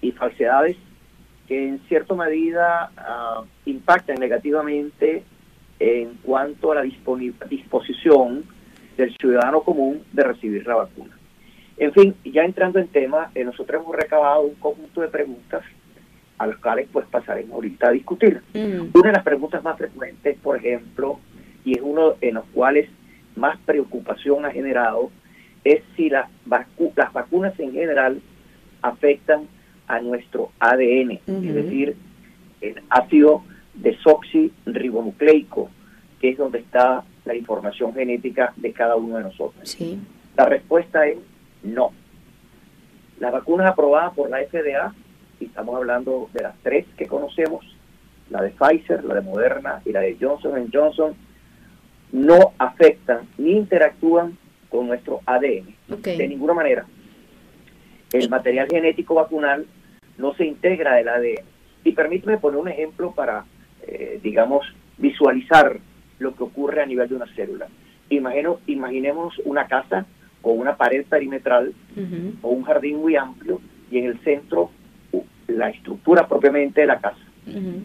[0.01, 0.77] y falsedades
[1.49, 5.23] que en cierta medida ah, impactan negativamente
[5.79, 8.45] en cuanto a la disposición
[8.99, 11.17] del ciudadano común de recibir la vacuna.
[11.77, 15.63] En fin, ya entrando en tema, eh, nosotros hemos recabado un conjunto de preguntas
[16.37, 18.41] a las cuales pues pasaremos ahorita a discutir.
[18.53, 18.89] Mm.
[18.93, 21.19] Una de las preguntas más frecuentes, por ejemplo,
[21.63, 22.89] y es uno en los cuales
[23.37, 25.09] más preocupación ha generado,
[25.63, 28.21] es si las, las vacunas en general
[28.81, 29.47] afectan
[29.87, 31.95] a nuestro ADN, es decir,
[32.61, 33.43] el ácido
[33.75, 35.69] desoxirribonucleico,
[36.19, 39.69] que es donde está la información genética de cada uno de nosotros.
[39.69, 39.99] Sí.
[40.35, 41.19] La respuesta es
[41.61, 41.91] no.
[43.19, 44.95] Las vacunas aprobadas por la FDA,
[45.39, 47.63] y estamos hablando de las tres que conocemos,
[48.31, 51.13] la de Pfizer, la de Moderna y la de Johnson Johnson,
[52.11, 54.35] no afectan ni interactúan
[54.67, 56.87] con nuestro ADN de ninguna manera.
[58.11, 59.67] El material genético vacunal
[60.17, 61.45] no se integra del ADN.
[61.83, 63.45] Y permíteme poner un ejemplo para,
[63.83, 64.65] eh, digamos,
[64.97, 65.79] visualizar
[66.19, 67.67] lo que ocurre a nivel de una célula.
[68.09, 70.05] Imagino, imaginemos una casa
[70.41, 71.73] con una pared perimetral
[72.41, 73.59] o un jardín muy amplio
[73.91, 74.71] y en el centro
[75.47, 77.19] la estructura propiamente de la casa.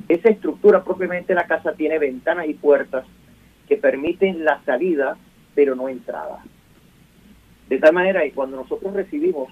[0.08, 3.06] Esa estructura propiamente de la casa tiene ventanas y puertas
[3.66, 5.16] que permiten la salida,
[5.54, 6.44] pero no entrada.
[7.68, 9.48] De tal manera que cuando nosotros recibimos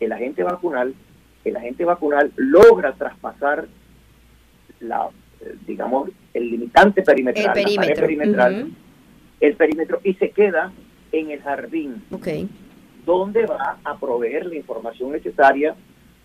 [0.00, 0.94] el agente vacunal,
[1.44, 3.68] el agente vacunal logra traspasar
[4.80, 5.08] la,
[5.40, 8.70] eh, digamos, el limitante perimetral, el perímetro, perimetral,
[9.40, 10.72] el perímetro y se queda
[11.12, 12.02] en el jardín,
[13.04, 15.74] donde va a proveer la información necesaria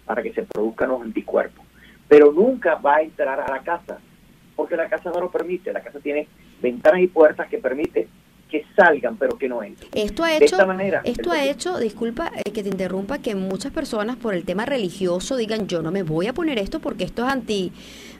[0.06, 1.66] para que se produzcan los anticuerpos.
[2.08, 4.00] Pero nunca va a entrar a la casa,
[4.56, 5.72] porque la casa no lo permite.
[5.72, 6.28] La casa tiene
[6.62, 8.08] ventanas y puertas que permite
[8.54, 9.90] que salgan, pero que no entren.
[9.96, 10.58] Esto ha hecho,
[11.06, 15.38] esto ha hecho, disculpa eh, que te interrumpa, que muchas personas por el tema religioso
[15.38, 17.72] digan yo no me voy a poner esto porque esto es anti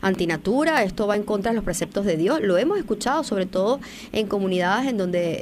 [0.02, 2.42] antinatura, esto va en contra de los preceptos de Dios.
[2.42, 3.80] Lo hemos escuchado sobre todo
[4.12, 5.38] en comunidades en donde eh,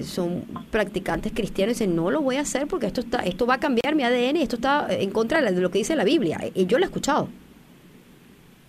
[0.00, 3.46] eh, son practicantes cristianos y dicen no lo voy a hacer porque esto está, esto
[3.46, 6.04] va a cambiar mi ADN y esto está en contra de lo que dice la
[6.04, 6.38] Biblia.
[6.54, 7.30] Y yo lo he escuchado.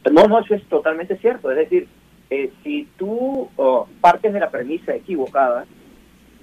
[0.10, 1.52] No, no, eso es totalmente cierto.
[1.52, 1.90] Es decir,
[2.30, 5.66] eh, si tú oh, partes de la premisa equivocada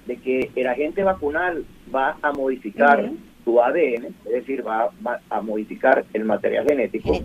[0.05, 3.09] de que el agente vacunal va a modificar
[3.43, 4.91] tu ADN, es decir, va,
[5.29, 7.19] a modificar el material genético,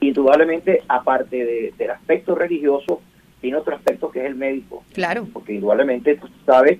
[0.00, 3.00] indudablemente, aparte del aspecto religioso,
[3.40, 4.82] tiene otro aspecto que es el médico.
[4.92, 5.26] Claro.
[5.32, 6.78] Porque indudablemente tú sabes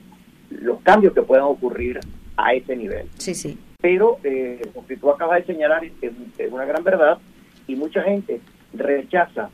[0.50, 2.00] los cambios que puedan ocurrir
[2.36, 3.08] a ese nivel.
[3.18, 3.58] Sí, sí.
[3.80, 5.92] Pero eh, lo que tú acabas de señalar es,
[6.38, 7.18] es una gran verdad
[7.66, 8.40] y mucha gente
[8.72, 9.50] rechaza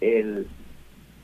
[0.00, 0.46] el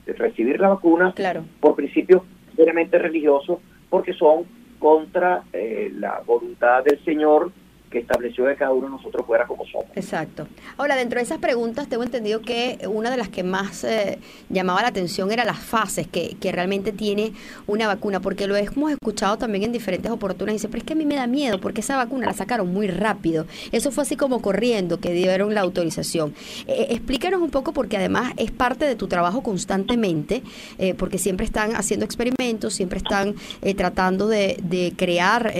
[0.06, 1.44] recibir la vacuna claro.
[1.60, 2.22] por principios
[2.54, 3.58] seriamente religiosos,
[3.90, 4.44] porque son
[4.78, 7.50] contra eh, la voluntad del Señor
[7.96, 9.86] que estableció que cada uno de nosotros fuera como somos.
[9.94, 10.46] Exacto.
[10.76, 14.18] Ahora, dentro de esas preguntas, tengo entendido que una de las que más eh,
[14.50, 17.32] llamaba la atención era las fases que, que, realmente tiene
[17.66, 20.60] una vacuna, porque lo hemos escuchado también en diferentes oportunidades.
[20.60, 22.86] Dice, pero es que a mí me da miedo, porque esa vacuna la sacaron muy
[22.86, 23.46] rápido.
[23.72, 26.34] Eso fue así como corriendo, que dieron la autorización.
[26.66, 30.42] Eh, explícanos un poco, porque además es parte de tu trabajo constantemente,
[30.78, 33.34] eh, porque siempre están haciendo experimentos, siempre están
[33.76, 35.52] tratando de crear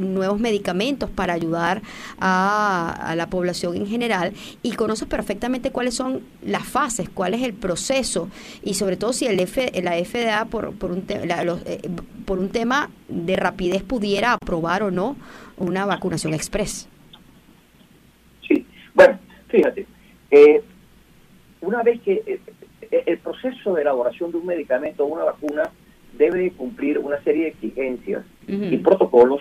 [0.00, 1.69] nuevos medicamentos para ayudar
[2.18, 7.54] a, la población en general y conoces perfectamente cuáles son las fases, cuál es el
[7.54, 8.28] proceso
[8.62, 11.80] y sobre todo si el F, la FDA por, por, un eh,
[12.24, 15.16] por un tema de rapidez pudiera aprobar o no
[15.56, 16.88] una vacunación express.
[18.46, 19.18] Sí, bueno,
[19.48, 19.86] fíjate,
[20.30, 20.62] eh,
[21.60, 22.40] una vez que eh,
[23.06, 25.70] el proceso de elaboración de un medicamento o una vacuna
[26.16, 29.40] debe cumplir una serie de exigencias y protocolos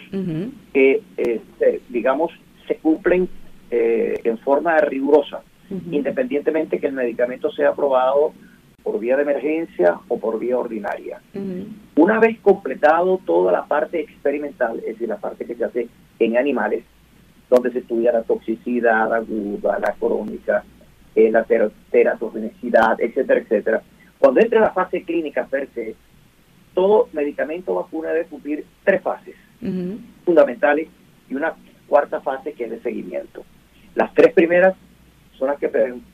[0.73, 1.41] que, eh,
[1.89, 2.31] digamos,
[2.67, 3.27] se cumplen
[3.71, 5.41] eh, en forma rigurosa,
[5.91, 8.33] independientemente que el medicamento sea aprobado
[8.83, 11.21] por vía de emergencia o por vía ordinaria.
[11.95, 15.87] Una vez completado toda la parte experimental, es decir, la parte que se hace
[16.19, 16.83] en animales,
[17.49, 20.63] donde se estudia la toxicidad aguda, la crónica,
[21.15, 21.45] eh, la
[21.91, 23.81] teratogenicidad, etcétera, etcétera.
[24.19, 25.95] Cuando entra la fase clínica per se,
[26.73, 29.35] todo medicamento vacuna debe cumplir tres fases
[30.23, 30.87] fundamentales
[31.29, 31.53] y una
[31.87, 33.43] cuarta fase que es de seguimiento.
[33.95, 34.75] Las tres primeras
[35.37, 35.69] son las que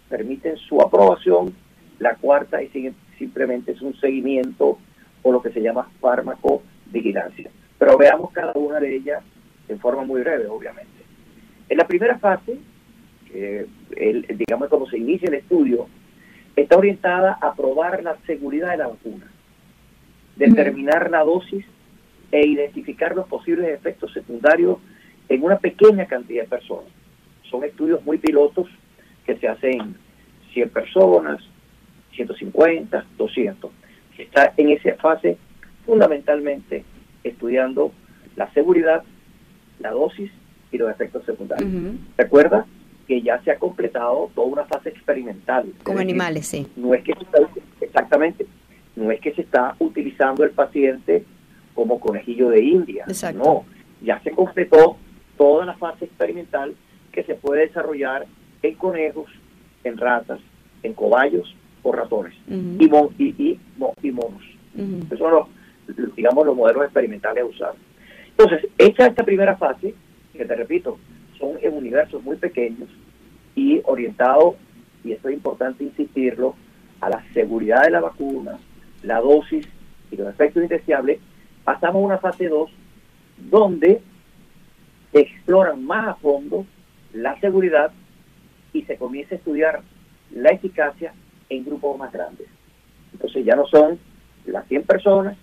[0.09, 1.53] permiten su aprobación,
[1.99, 4.79] la cuarta y simplemente es un seguimiento
[5.21, 7.49] o lo que se llama farmacovigilancia.
[7.77, 9.23] Pero veamos cada una de ellas
[9.67, 10.89] en forma muy breve, obviamente.
[11.69, 12.57] En la primera fase,
[13.33, 15.87] el, digamos como se inicia el estudio,
[16.55, 19.31] está orientada a probar la seguridad de la vacuna
[20.35, 21.65] determinar la dosis
[22.31, 24.77] e identificar los posibles efectos secundarios
[25.29, 26.89] en una pequeña cantidad de personas.
[27.49, 28.67] Son estudios muy pilotos
[29.25, 29.95] que se hacen
[30.53, 31.41] 100 personas,
[32.15, 33.71] 150, 200.
[34.15, 35.37] Se está en esa fase
[35.85, 36.83] fundamentalmente
[37.23, 37.91] estudiando
[38.35, 39.03] la seguridad,
[39.79, 40.31] la dosis
[40.71, 41.69] y los efectos secundarios.
[42.17, 42.65] Recuerda
[43.07, 45.71] que ya se ha completado toda una fase experimental.
[45.83, 46.67] Con animales, sí.
[46.75, 47.13] No es que
[47.81, 48.45] exactamente,
[49.35, 51.23] se está utilizando el paciente
[51.73, 53.05] como conejillo de India.
[53.35, 53.65] No,
[54.01, 54.97] ya se completó
[55.37, 56.75] toda la fase experimental
[57.11, 58.25] que se puede desarrollar
[58.61, 59.29] en conejos,
[59.83, 60.39] en ratas,
[60.83, 62.85] en cobayos o ratones y,
[63.17, 63.59] y,
[64.01, 64.43] y, monos.
[65.05, 67.77] Esos son los, digamos, los modelos experimentales usados.
[68.29, 69.93] Entonces, hecha esta primera fase,
[70.33, 70.97] que te repito,
[71.37, 72.89] son en universos muy pequeños
[73.55, 74.55] y orientados,
[75.03, 76.55] y esto es importante insistirlo,
[77.01, 78.57] a la seguridad de la vacuna,
[79.05, 79.67] la dosis
[80.11, 81.19] y los efectos indeseables,
[81.63, 82.69] pasamos a una fase 2
[83.49, 84.01] donde
[85.13, 86.65] exploran más a fondo
[87.13, 87.91] la seguridad
[88.73, 89.81] y se comienza a estudiar
[90.33, 91.13] la eficacia
[91.49, 92.47] en grupos más grandes.
[93.13, 93.97] Entonces ya no son
[94.45, 95.37] las 100 personas,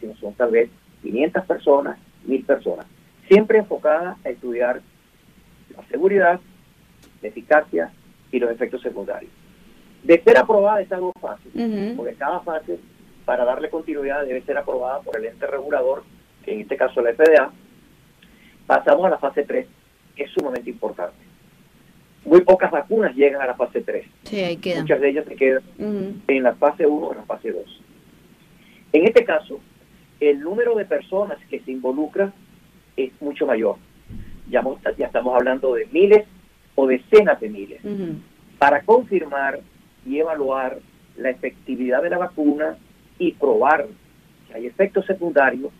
[0.00, 0.70] sino son tal vez
[1.02, 2.86] 500 personas, 1000 personas,
[3.26, 4.82] siempre enfocada a estudiar
[5.74, 6.40] la seguridad,
[7.22, 7.90] la eficacia
[8.30, 9.32] y los efectos secundarios.
[10.02, 12.78] De ser aprobada es algo fácil, porque cada fase,
[13.24, 16.04] para darle continuidad, debe ser aprobada por el ente regulador,
[16.44, 17.50] que en este caso la FDA.
[18.66, 19.66] Pasamos a la fase 3,
[20.14, 21.16] que es sumamente importante.
[22.24, 24.06] Muy pocas vacunas llegan a la fase 3.
[24.80, 27.82] Muchas de ellas se quedan en la fase 1 o en la fase 2.
[28.92, 29.60] En este caso,
[30.20, 32.32] el número de personas que se involucran
[32.96, 33.76] es mucho mayor.
[34.50, 34.62] Ya,
[34.96, 36.26] ya estamos hablando de miles
[36.74, 37.80] o decenas de miles.
[38.58, 39.60] Para confirmar
[40.06, 40.78] y evaluar
[41.16, 42.76] la efectividad de la vacuna
[43.18, 43.86] y probar
[44.46, 45.72] que hay efectos secundarios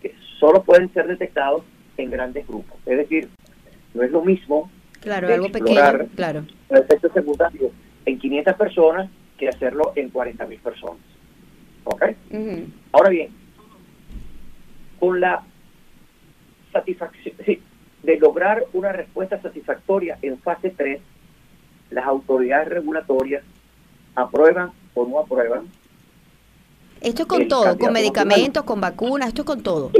[0.00, 1.64] que solo pueden ser detectados
[1.96, 2.78] en grandes grupos.
[2.86, 3.28] Es decir,
[3.94, 4.70] no es lo mismo
[5.00, 5.80] claro, algo pequeño,
[6.14, 6.44] claro.
[6.70, 7.72] los efectos secundarios
[8.04, 11.02] en 500 personas que hacerlo en 40.000 personas.
[11.84, 12.04] ¿Ok?
[12.92, 13.30] Ahora bien,
[15.00, 15.42] con la
[16.72, 17.34] satisfacción,
[18.02, 21.00] de lograr una respuesta satisfactoria en fase 3,
[21.90, 23.44] las autoridades regulatorias
[24.14, 25.66] aprueban o no aprueban.
[27.00, 29.90] Esto es con todo, con medicamentos, con vacunas, esto es con todo.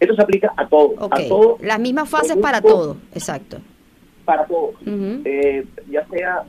[0.00, 0.94] Esto se aplica a todo.
[0.98, 3.58] A todo Las mismas fases para todo, exacto.
[4.24, 4.72] Para todo.
[4.86, 6.44] Eh, ya sea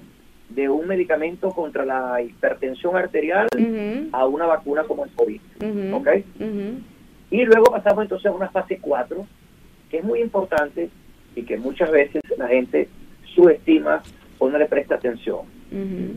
[0.49, 3.47] de un medicamento contra la hipertensión arterial
[4.11, 5.41] a una vacuna como el COVID.
[7.29, 9.25] Y luego pasamos entonces a una fase 4,
[9.89, 10.89] que es muy importante
[11.35, 12.89] y que muchas veces la gente
[13.33, 14.01] subestima
[14.37, 15.39] o no le presta atención.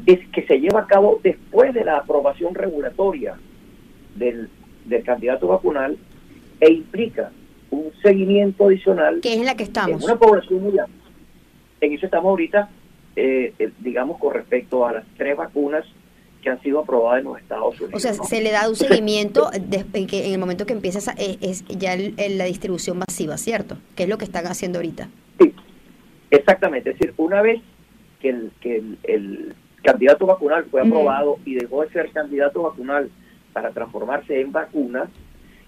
[0.06, 3.36] Es que se lleva a cabo después de la aprobación regulatoria
[4.16, 4.48] del,
[4.84, 5.96] del candidato vacunal
[6.60, 7.30] e implica
[7.70, 9.20] un seguimiento adicional.
[9.20, 10.02] Que es en la que estamos.
[10.02, 11.04] En una población muy amplia.
[11.80, 12.68] En eso estamos ahorita,
[13.16, 15.84] eh, eh, digamos, con respecto a las tres vacunas
[16.42, 17.94] que han sido aprobadas en los Estados Unidos.
[17.94, 21.38] O sea, se le da un seguimiento en, que, en el momento que empieza eh,
[21.40, 23.78] es, ya la distribución masiva, ¿cierto?
[23.96, 25.08] Que es lo que están haciendo ahorita.
[25.38, 25.54] Sí,
[26.30, 26.90] exactamente.
[26.90, 27.62] Es decir, una vez
[28.24, 33.10] que el, que el, candidato vacunal fue aprobado y dejó de ser candidato vacunal
[33.52, 35.10] para transformarse en vacuna,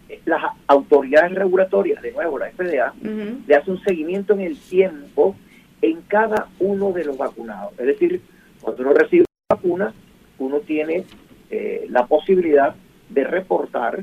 [0.09, 5.37] eh, las autoridades regulatorias, de nuevo la FDA, le hace un seguimiento en el tiempo
[5.83, 7.75] en cada uno de los vacunados.
[7.79, 8.23] Es decir,
[8.63, 9.93] cuando uno recibe vacuna,
[10.39, 11.05] uno tiene
[11.51, 12.75] eh, la posibilidad
[13.11, 14.03] de reportar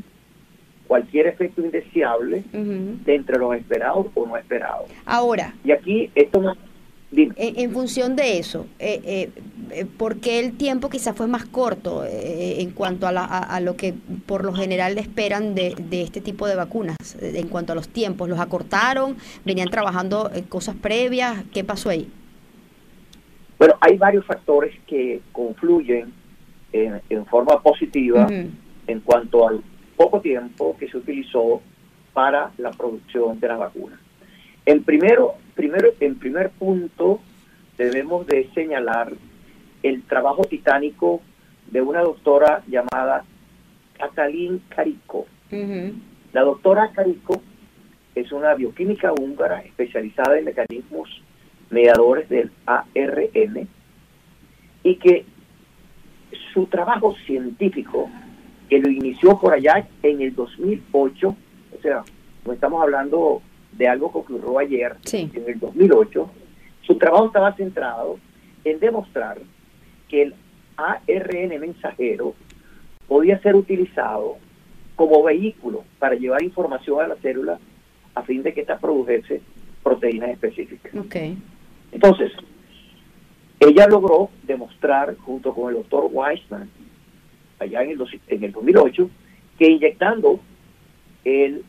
[0.85, 4.91] cualquier efecto indeseable de entre los esperados o no esperados.
[5.07, 5.55] Ahora.
[5.63, 6.53] Y aquí esto no...
[7.15, 9.29] En, función de eso, eh,
[9.71, 13.93] eh, ¿por qué el tiempo quizás fue más corto en cuanto a, a, lo que
[14.25, 16.97] por lo general esperan de, de, este tipo de vacunas?
[17.21, 19.17] En cuanto a los tiempos, ¿los acortaron?
[19.45, 21.43] ¿Venían trabajando cosas previas?
[21.53, 22.09] ¿Qué pasó ahí?
[23.59, 26.11] Bueno, hay varios factores que confluyen
[26.73, 29.63] en, forma positiva en cuanto al
[29.95, 31.61] poco tiempo que se utilizó
[32.13, 33.99] para la producción de las vacunas.
[34.65, 37.19] En primero, primero, en primer punto,
[37.77, 39.13] debemos de señalar
[39.81, 41.21] el trabajo titánico
[41.71, 43.25] de una doctora llamada
[43.97, 45.27] Katalin Carico.
[46.31, 47.41] La doctora Carico
[48.15, 51.21] es una bioquímica húngara especializada en mecanismos
[51.69, 53.67] mediadores del ARN
[54.83, 55.25] y que
[56.53, 58.09] su trabajo científico,
[58.69, 61.27] que lo inició por allá en el 2008,
[61.77, 62.03] o sea,
[62.45, 63.41] no estamos hablando
[63.77, 66.29] de algo que ocurrió ayer, en el 2008,
[66.81, 68.19] su trabajo estaba centrado
[68.63, 69.39] en demostrar
[70.07, 70.35] que el
[70.77, 72.35] ARN mensajero
[73.07, 74.37] podía ser utilizado
[74.95, 77.59] como vehículo para llevar información a la célula
[78.15, 79.41] a fin de que ésta produjese
[79.81, 80.93] proteínas específicas.
[81.91, 82.31] Entonces,
[83.59, 86.69] ella logró demostrar, junto con el doctor Weissman,
[87.59, 89.09] allá en el, en el 2008,
[89.57, 90.39] que inyectando
[91.23, 91.63] el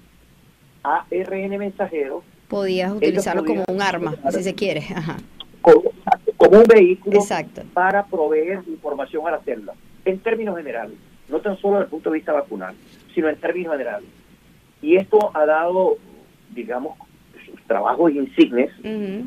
[0.85, 2.23] ARN mensajero...
[2.49, 4.85] Podías utilizarlo como un arma, si se quiere.
[5.63, 5.91] Como,
[6.59, 7.21] un vehículo
[7.73, 9.73] para proveer información a la célula,
[10.05, 10.95] en términos generales,
[11.29, 12.75] no tan solo desde el punto de vista vacunal,
[13.15, 14.09] sino en términos generales.
[14.83, 15.97] Y esto ha dado,
[16.51, 16.99] digamos,
[17.47, 18.71] sus trabajos insignes,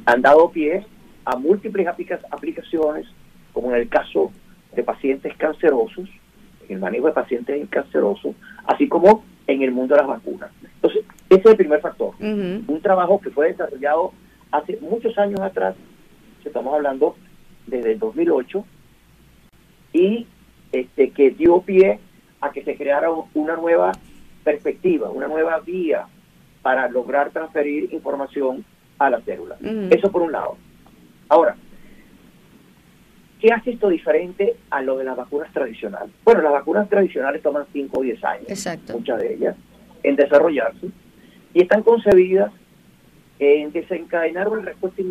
[0.05, 0.85] han dado pie
[1.25, 1.87] a múltiples
[2.29, 3.07] aplicaciones,
[3.51, 4.31] como en el caso
[4.75, 6.07] de pacientes cancerosos,
[6.69, 8.35] en el manejo de pacientes cancerosos,
[8.67, 10.51] así como en el mundo de las vacunas.
[11.29, 12.13] Ese es el primer factor.
[12.19, 14.13] Un trabajo que fue desarrollado
[14.51, 15.75] hace muchos años atrás,
[16.43, 17.15] estamos hablando
[17.65, 18.65] desde el 2008,
[19.93, 20.25] y
[20.71, 21.99] este, que dio pie
[22.39, 23.91] a que se creara una nueva
[24.43, 26.07] perspectiva, una nueva vía
[26.61, 28.63] para lograr transferir información
[28.99, 29.57] a la célula.
[29.89, 30.57] Eso por un lado.
[31.29, 31.55] Ahora,
[33.41, 36.13] ¿qué hace esto diferente a lo de las vacunas tradicionales?
[36.23, 39.55] Bueno, las vacunas tradicionales toman 5 o 10 años, muchas de ellas,
[40.03, 40.87] en desarrollarse,
[41.53, 42.51] y están concebidas
[43.39, 45.01] en desencadenar una respuesta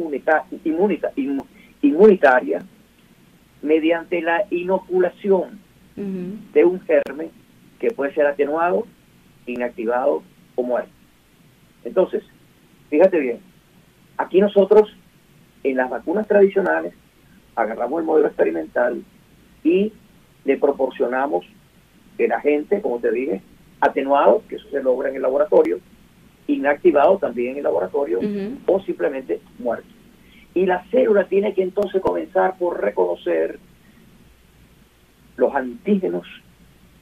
[1.82, 2.64] inmunitaria
[3.62, 5.60] mediante la inoculación
[5.96, 7.30] de un germen
[7.78, 8.86] que puede ser atenuado,
[9.46, 10.22] inactivado
[10.54, 10.90] o muerto.
[11.84, 12.22] Entonces,
[12.90, 13.40] fíjate bien,
[14.16, 14.94] aquí nosotros
[15.62, 16.94] en las vacunas tradicionales
[17.54, 19.02] agarramos el modelo experimental
[19.64, 19.92] y
[20.44, 21.46] le proporcionamos
[22.18, 23.40] el agente, como te dije,
[23.80, 25.80] atenuado, que eso se logra en el laboratorio,
[26.46, 28.20] inactivado también en el laboratorio
[28.66, 29.88] o simplemente muerto.
[30.54, 33.58] Y la célula tiene que entonces comenzar por reconocer
[35.36, 36.26] los antígenos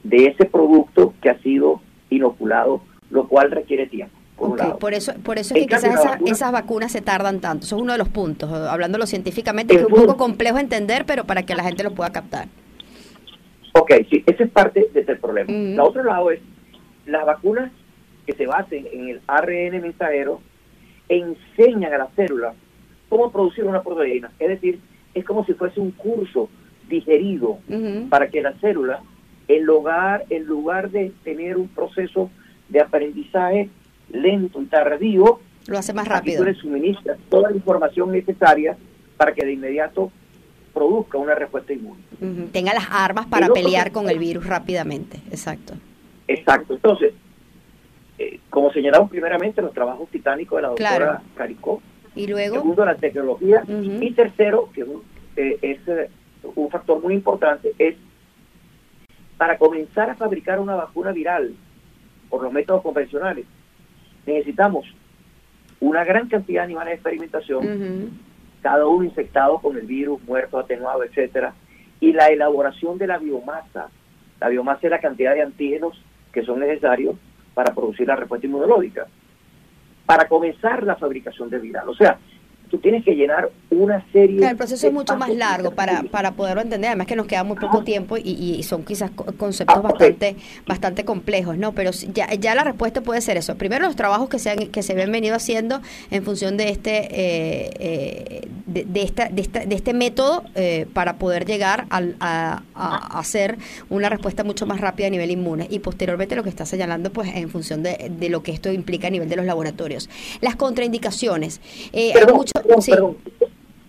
[0.03, 4.15] de ese producto que ha sido inoculado, lo cual requiere tiempo.
[4.35, 7.65] Por, eso, por eso es que quizás esas vacunas se tardan tanto.
[7.65, 11.23] Eso es uno de los puntos, hablándolo científicamente, que es un poco complejo entender, pero
[11.23, 12.47] para que la gente lo pueda captar.
[13.73, 15.51] Ok, sí, ese es parte de este problema.
[15.51, 16.41] El otro lado es,
[17.05, 17.71] las vacunas
[18.25, 20.41] que se basen en el ARN mensajero
[21.09, 22.53] enseñan a la célula
[23.09, 24.31] cómo producir una proteína.
[24.39, 24.79] Es decir,
[25.13, 26.49] es como si fuese un curso
[26.89, 27.59] digerido
[28.09, 29.01] para que la célula,
[29.47, 32.29] en lugar, en lugar de tener un proceso
[32.69, 33.69] de aprendizaje
[34.11, 36.43] lento y tardío, lo hace más rápido.
[36.43, 38.77] le suministra toda la información necesaria
[39.17, 40.11] para que de inmediato
[40.73, 42.01] produzca una respuesta inmune.
[42.51, 45.73] Tenga las armas para pelear con el virus rápidamente, exacto.
[46.27, 46.75] Exacto.
[46.75, 47.13] Entonces,
[48.17, 51.81] eh, como señalamos primeramente, los trabajos titánicos de la doctora Caricó.
[52.15, 52.55] Y luego.
[52.55, 53.63] Segundo, la tecnología.
[53.67, 54.85] Y tercero, que
[55.35, 56.09] eh, es eh,
[56.55, 57.95] un factor muy importante, es
[59.37, 61.53] para comenzar a fabricar una vacuna viral
[62.29, 63.45] por los métodos convencionales,
[64.25, 64.85] necesitamos
[65.81, 68.19] una gran cantidad de animales de experimentación,
[68.61, 71.53] cada uno infectado con el virus, muerto, atenuado, etcétera,
[71.99, 73.89] y la elaboración de la biomasa.
[74.39, 76.01] La biomasa es la cantidad de antígenos
[76.31, 77.15] que son necesarios
[77.55, 79.07] para producir la respuesta inmunológica,
[80.05, 81.89] para comenzar la fabricación del viral.
[81.89, 82.19] O sea,
[82.69, 84.47] tú tienes que llenar una serie...
[84.47, 87.57] el proceso es mucho más largo para, para poderlo entender, además que nos queda muy
[87.57, 90.35] poco tiempo y, son quizás conceptos ah, bastante
[90.65, 91.73] bastante complejos, ¿no?
[91.73, 93.55] Pero ya, ya la respuesta puede ser eso.
[93.55, 97.07] Primero los trabajos que se, han, que se habían venido haciendo en función de este
[97.11, 103.19] eh, eh, de, esta, de, esta, de este método eh, para poder llegar a, a,
[103.19, 103.57] hacer
[103.89, 107.29] una respuesta mucho más rápida a nivel inmune y posteriormente lo que está señalando pues
[107.33, 110.09] en función de, de lo que esto implica a nivel de los laboratorios.
[110.41, 111.61] Las contraindicaciones.
[111.93, 112.13] Eh,
[112.63, 113.17] perdón,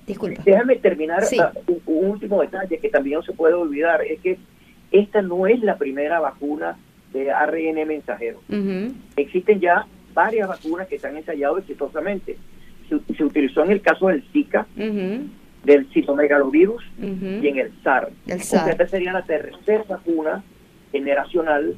[0.07, 0.43] Disculpa.
[0.45, 4.39] Déjame terminar ah, un, último detalle que también no se puede olvidar, es que
[4.93, 6.77] esta no es la primera vacuna
[7.13, 8.41] de ARN mensajero.
[9.17, 12.37] Existen ya varias vacunas que se han ensayado exitosamente.
[12.89, 18.13] Se, utilizó en el caso del Zika, del citomegalovirus y en el SARS.
[18.27, 20.45] esta sería la tercera vacuna
[20.93, 21.77] generacional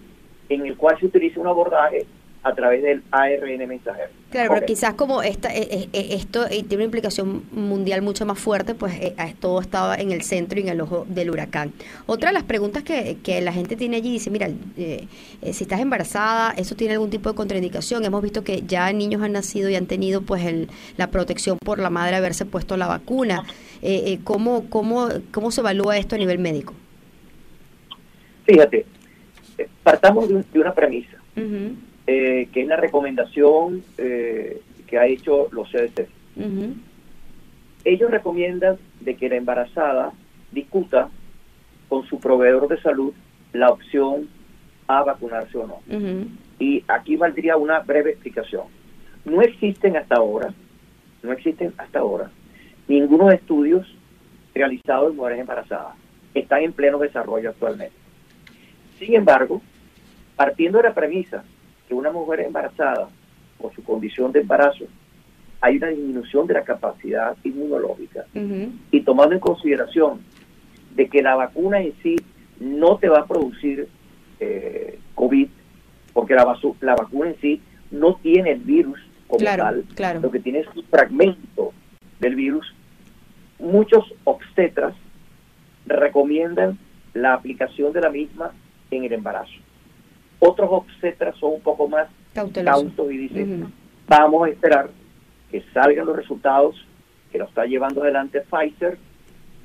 [0.51, 2.07] en el cual se utiliza un abordaje
[2.43, 4.11] a través del ARN mensajero.
[4.31, 8.39] Claro, pero quizás como esta, eh, eh, eh, esto tiene una implicación mundial mucho más
[8.39, 8.95] fuerte, pues
[9.41, 11.73] todo estaba en el centro y en el ojo del huracán.
[12.07, 16.53] Otra de las preguntas que, que la gente tiene allí dice, mira, si estás embarazada,
[16.57, 18.05] ¿eso tiene algún tipo de contraindicación?
[18.05, 21.79] Hemos visto que ya niños han nacido y han tenido pues el, la protección por
[21.79, 23.45] la madre haberse puesto la vacuna.
[24.25, 26.75] ¿cómo, cómo, ¿Cómo se evalúa esto a nivel médico?
[28.45, 28.85] Fíjate,
[29.83, 31.17] partamos de, una premisa.
[32.11, 36.09] Eh, que es la recomendación eh, que ha hecho los CDC.
[37.85, 40.13] Ellos recomiendan de que la embarazada
[40.51, 41.11] discuta
[41.91, 43.13] con su proveedor de salud
[43.53, 44.27] la opción
[44.87, 45.81] a vacunarse o no.
[46.59, 48.65] Y aquí valdría una breve explicación.
[49.27, 50.55] No existen hasta ahora,
[51.23, 52.31] no existen hasta ahora
[52.89, 53.87] ninguno de estudios
[54.55, 55.95] realizados en mujeres embarazadas.
[56.33, 57.95] Están en pleno desarrollo actualmente.
[58.99, 59.61] Sin embargo,
[60.37, 61.45] partiendo de la premisa
[61.89, 63.09] que una mujer embarazada,
[63.59, 64.85] por su condición de embarazo,
[65.61, 68.27] hay una disminución de la capacidad inmunológica.
[68.91, 70.21] Y tomando en consideración
[70.95, 72.17] de que la vacuna en sí
[72.61, 73.89] no te va a producir
[74.39, 75.49] eh, COVID,
[76.13, 77.61] porque la, la vacuna en sí
[77.91, 79.85] no tiene el virus como tal,
[80.23, 81.73] lo que tiene es un fragmento
[82.21, 82.75] del virus.
[83.59, 84.95] Muchos obstetras
[85.87, 86.79] recomiendan
[87.15, 88.53] la aplicación de la misma
[88.91, 89.53] en el embarazo.
[90.41, 93.73] Otros obstetras son un poco más cautos y dicen,
[94.07, 94.91] vamos a esperar
[95.51, 96.77] que salgan los resultados
[97.33, 98.99] que lo está llevando adelante Pfizer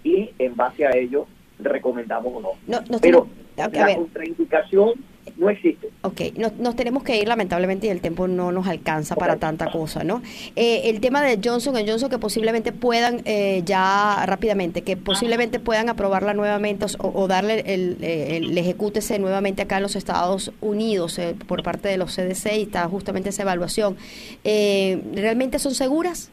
[0.03, 1.28] y en base a ello
[1.59, 2.99] recomendamos o no.
[3.01, 4.93] Pero la contraindicación
[5.38, 5.89] no existe.
[6.01, 6.21] Ok,
[6.59, 10.21] nos, tenemos que ir lamentablemente y el tiempo no nos alcanza para tanta cosa, ¿no?
[10.55, 15.89] Eh, el tema de Johnson Johnson que posiblemente puedan eh, ya rápidamente, que posiblemente puedan
[15.89, 21.63] aprobarla nuevamente o, darle el, el, ejecútese nuevamente acá en los Estados Unidos eh, por
[21.63, 23.97] parte de los CDC y está justamente esa evaluación.
[24.43, 26.31] ¿Realmente son seguras?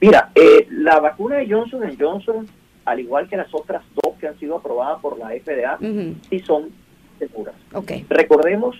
[0.00, 0.30] Mira,
[0.70, 2.46] la vacuna de Johnson Johnson,
[2.84, 5.78] al igual que las otras dos que han sido aprobadas por la FDA,
[6.28, 6.70] sí son
[7.18, 7.54] seguras.
[7.72, 8.06] Okay.
[8.08, 8.76] Recordemos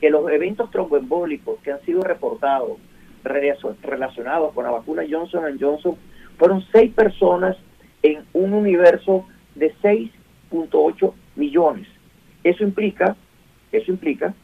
[0.00, 2.78] que los eventos tromboembólicos que han sido reportados
[3.22, 5.96] relacionados con la vacuna Johnson Johnson
[6.38, 7.56] fueron seis personas
[8.02, 11.86] en un universo de 6.8 millones.
[12.42, 13.14] Eso implica,
[13.70, 14.34] eso implica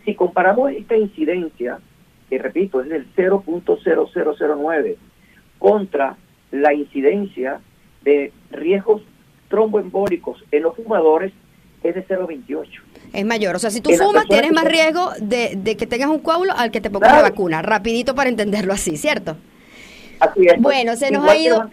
[0.05, 1.79] si comparamos esta incidencia
[2.29, 4.95] que repito, es del 0.0009,
[5.57, 6.17] contra
[6.51, 7.59] la incidencia
[8.03, 9.01] de riesgos
[9.49, 11.33] tromboembólicos en los fumadores
[11.83, 12.67] es de 0.28.
[13.13, 16.53] Es mayor, o sea, si tú fumas tienes más riesgo de, que tengas un coágulo
[16.55, 19.37] al que te pongas la vacuna, rapidito para entenderlo así, ¿cierto?
[20.19, 20.61] Así es.
[20.61, 21.69] Bueno, se nos ha ido...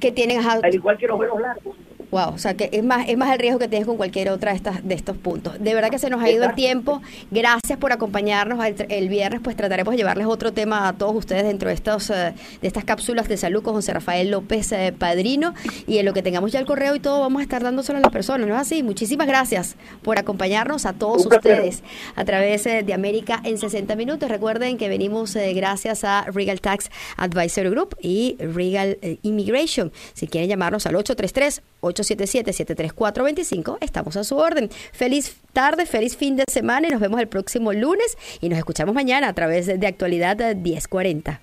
[0.00, 1.76] Que tienen al igual que los velos largos
[2.12, 4.50] Wow, o sea que es más, es más el riesgo que tienes con cualquier otra
[4.50, 5.54] de, estas, de estos puntos.
[5.58, 7.00] De verdad que se nos ha ido el tiempo.
[7.30, 8.62] Gracias por acompañarnos.
[8.90, 12.34] El, viernes pues trataremos de llevarles otro tema a todos ustedes dentro de, estos, eh,
[12.60, 15.54] de estas cápsulas de salud con José Rafael López eh, Padrino.
[15.86, 18.02] Y en lo que tengamos ya el correo y todo, vamos a estar dándoselo a
[18.02, 18.46] las personas.
[18.46, 18.82] ¿No es así?
[18.82, 21.82] Muchísimas gracias por acompañarnos a todos ustedes
[22.14, 24.28] a través eh, de América en 60 minutos.
[24.28, 29.92] Recuerden que venimos gracias a Regal Tax Advisory Group y Regal Immigration.
[30.12, 31.62] Si quieren llamarnos al 833
[32.02, 33.78] 877-73425.
[33.80, 34.70] Estamos a su orden.
[34.92, 38.94] Feliz tarde, feliz fin de semana y nos vemos el próximo lunes y nos escuchamos
[38.94, 41.40] mañana a través de Actualidad 1040.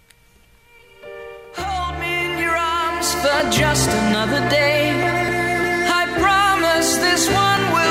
[7.72, 7.89] fue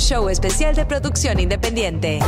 [0.00, 2.18] show especial de producción independiente.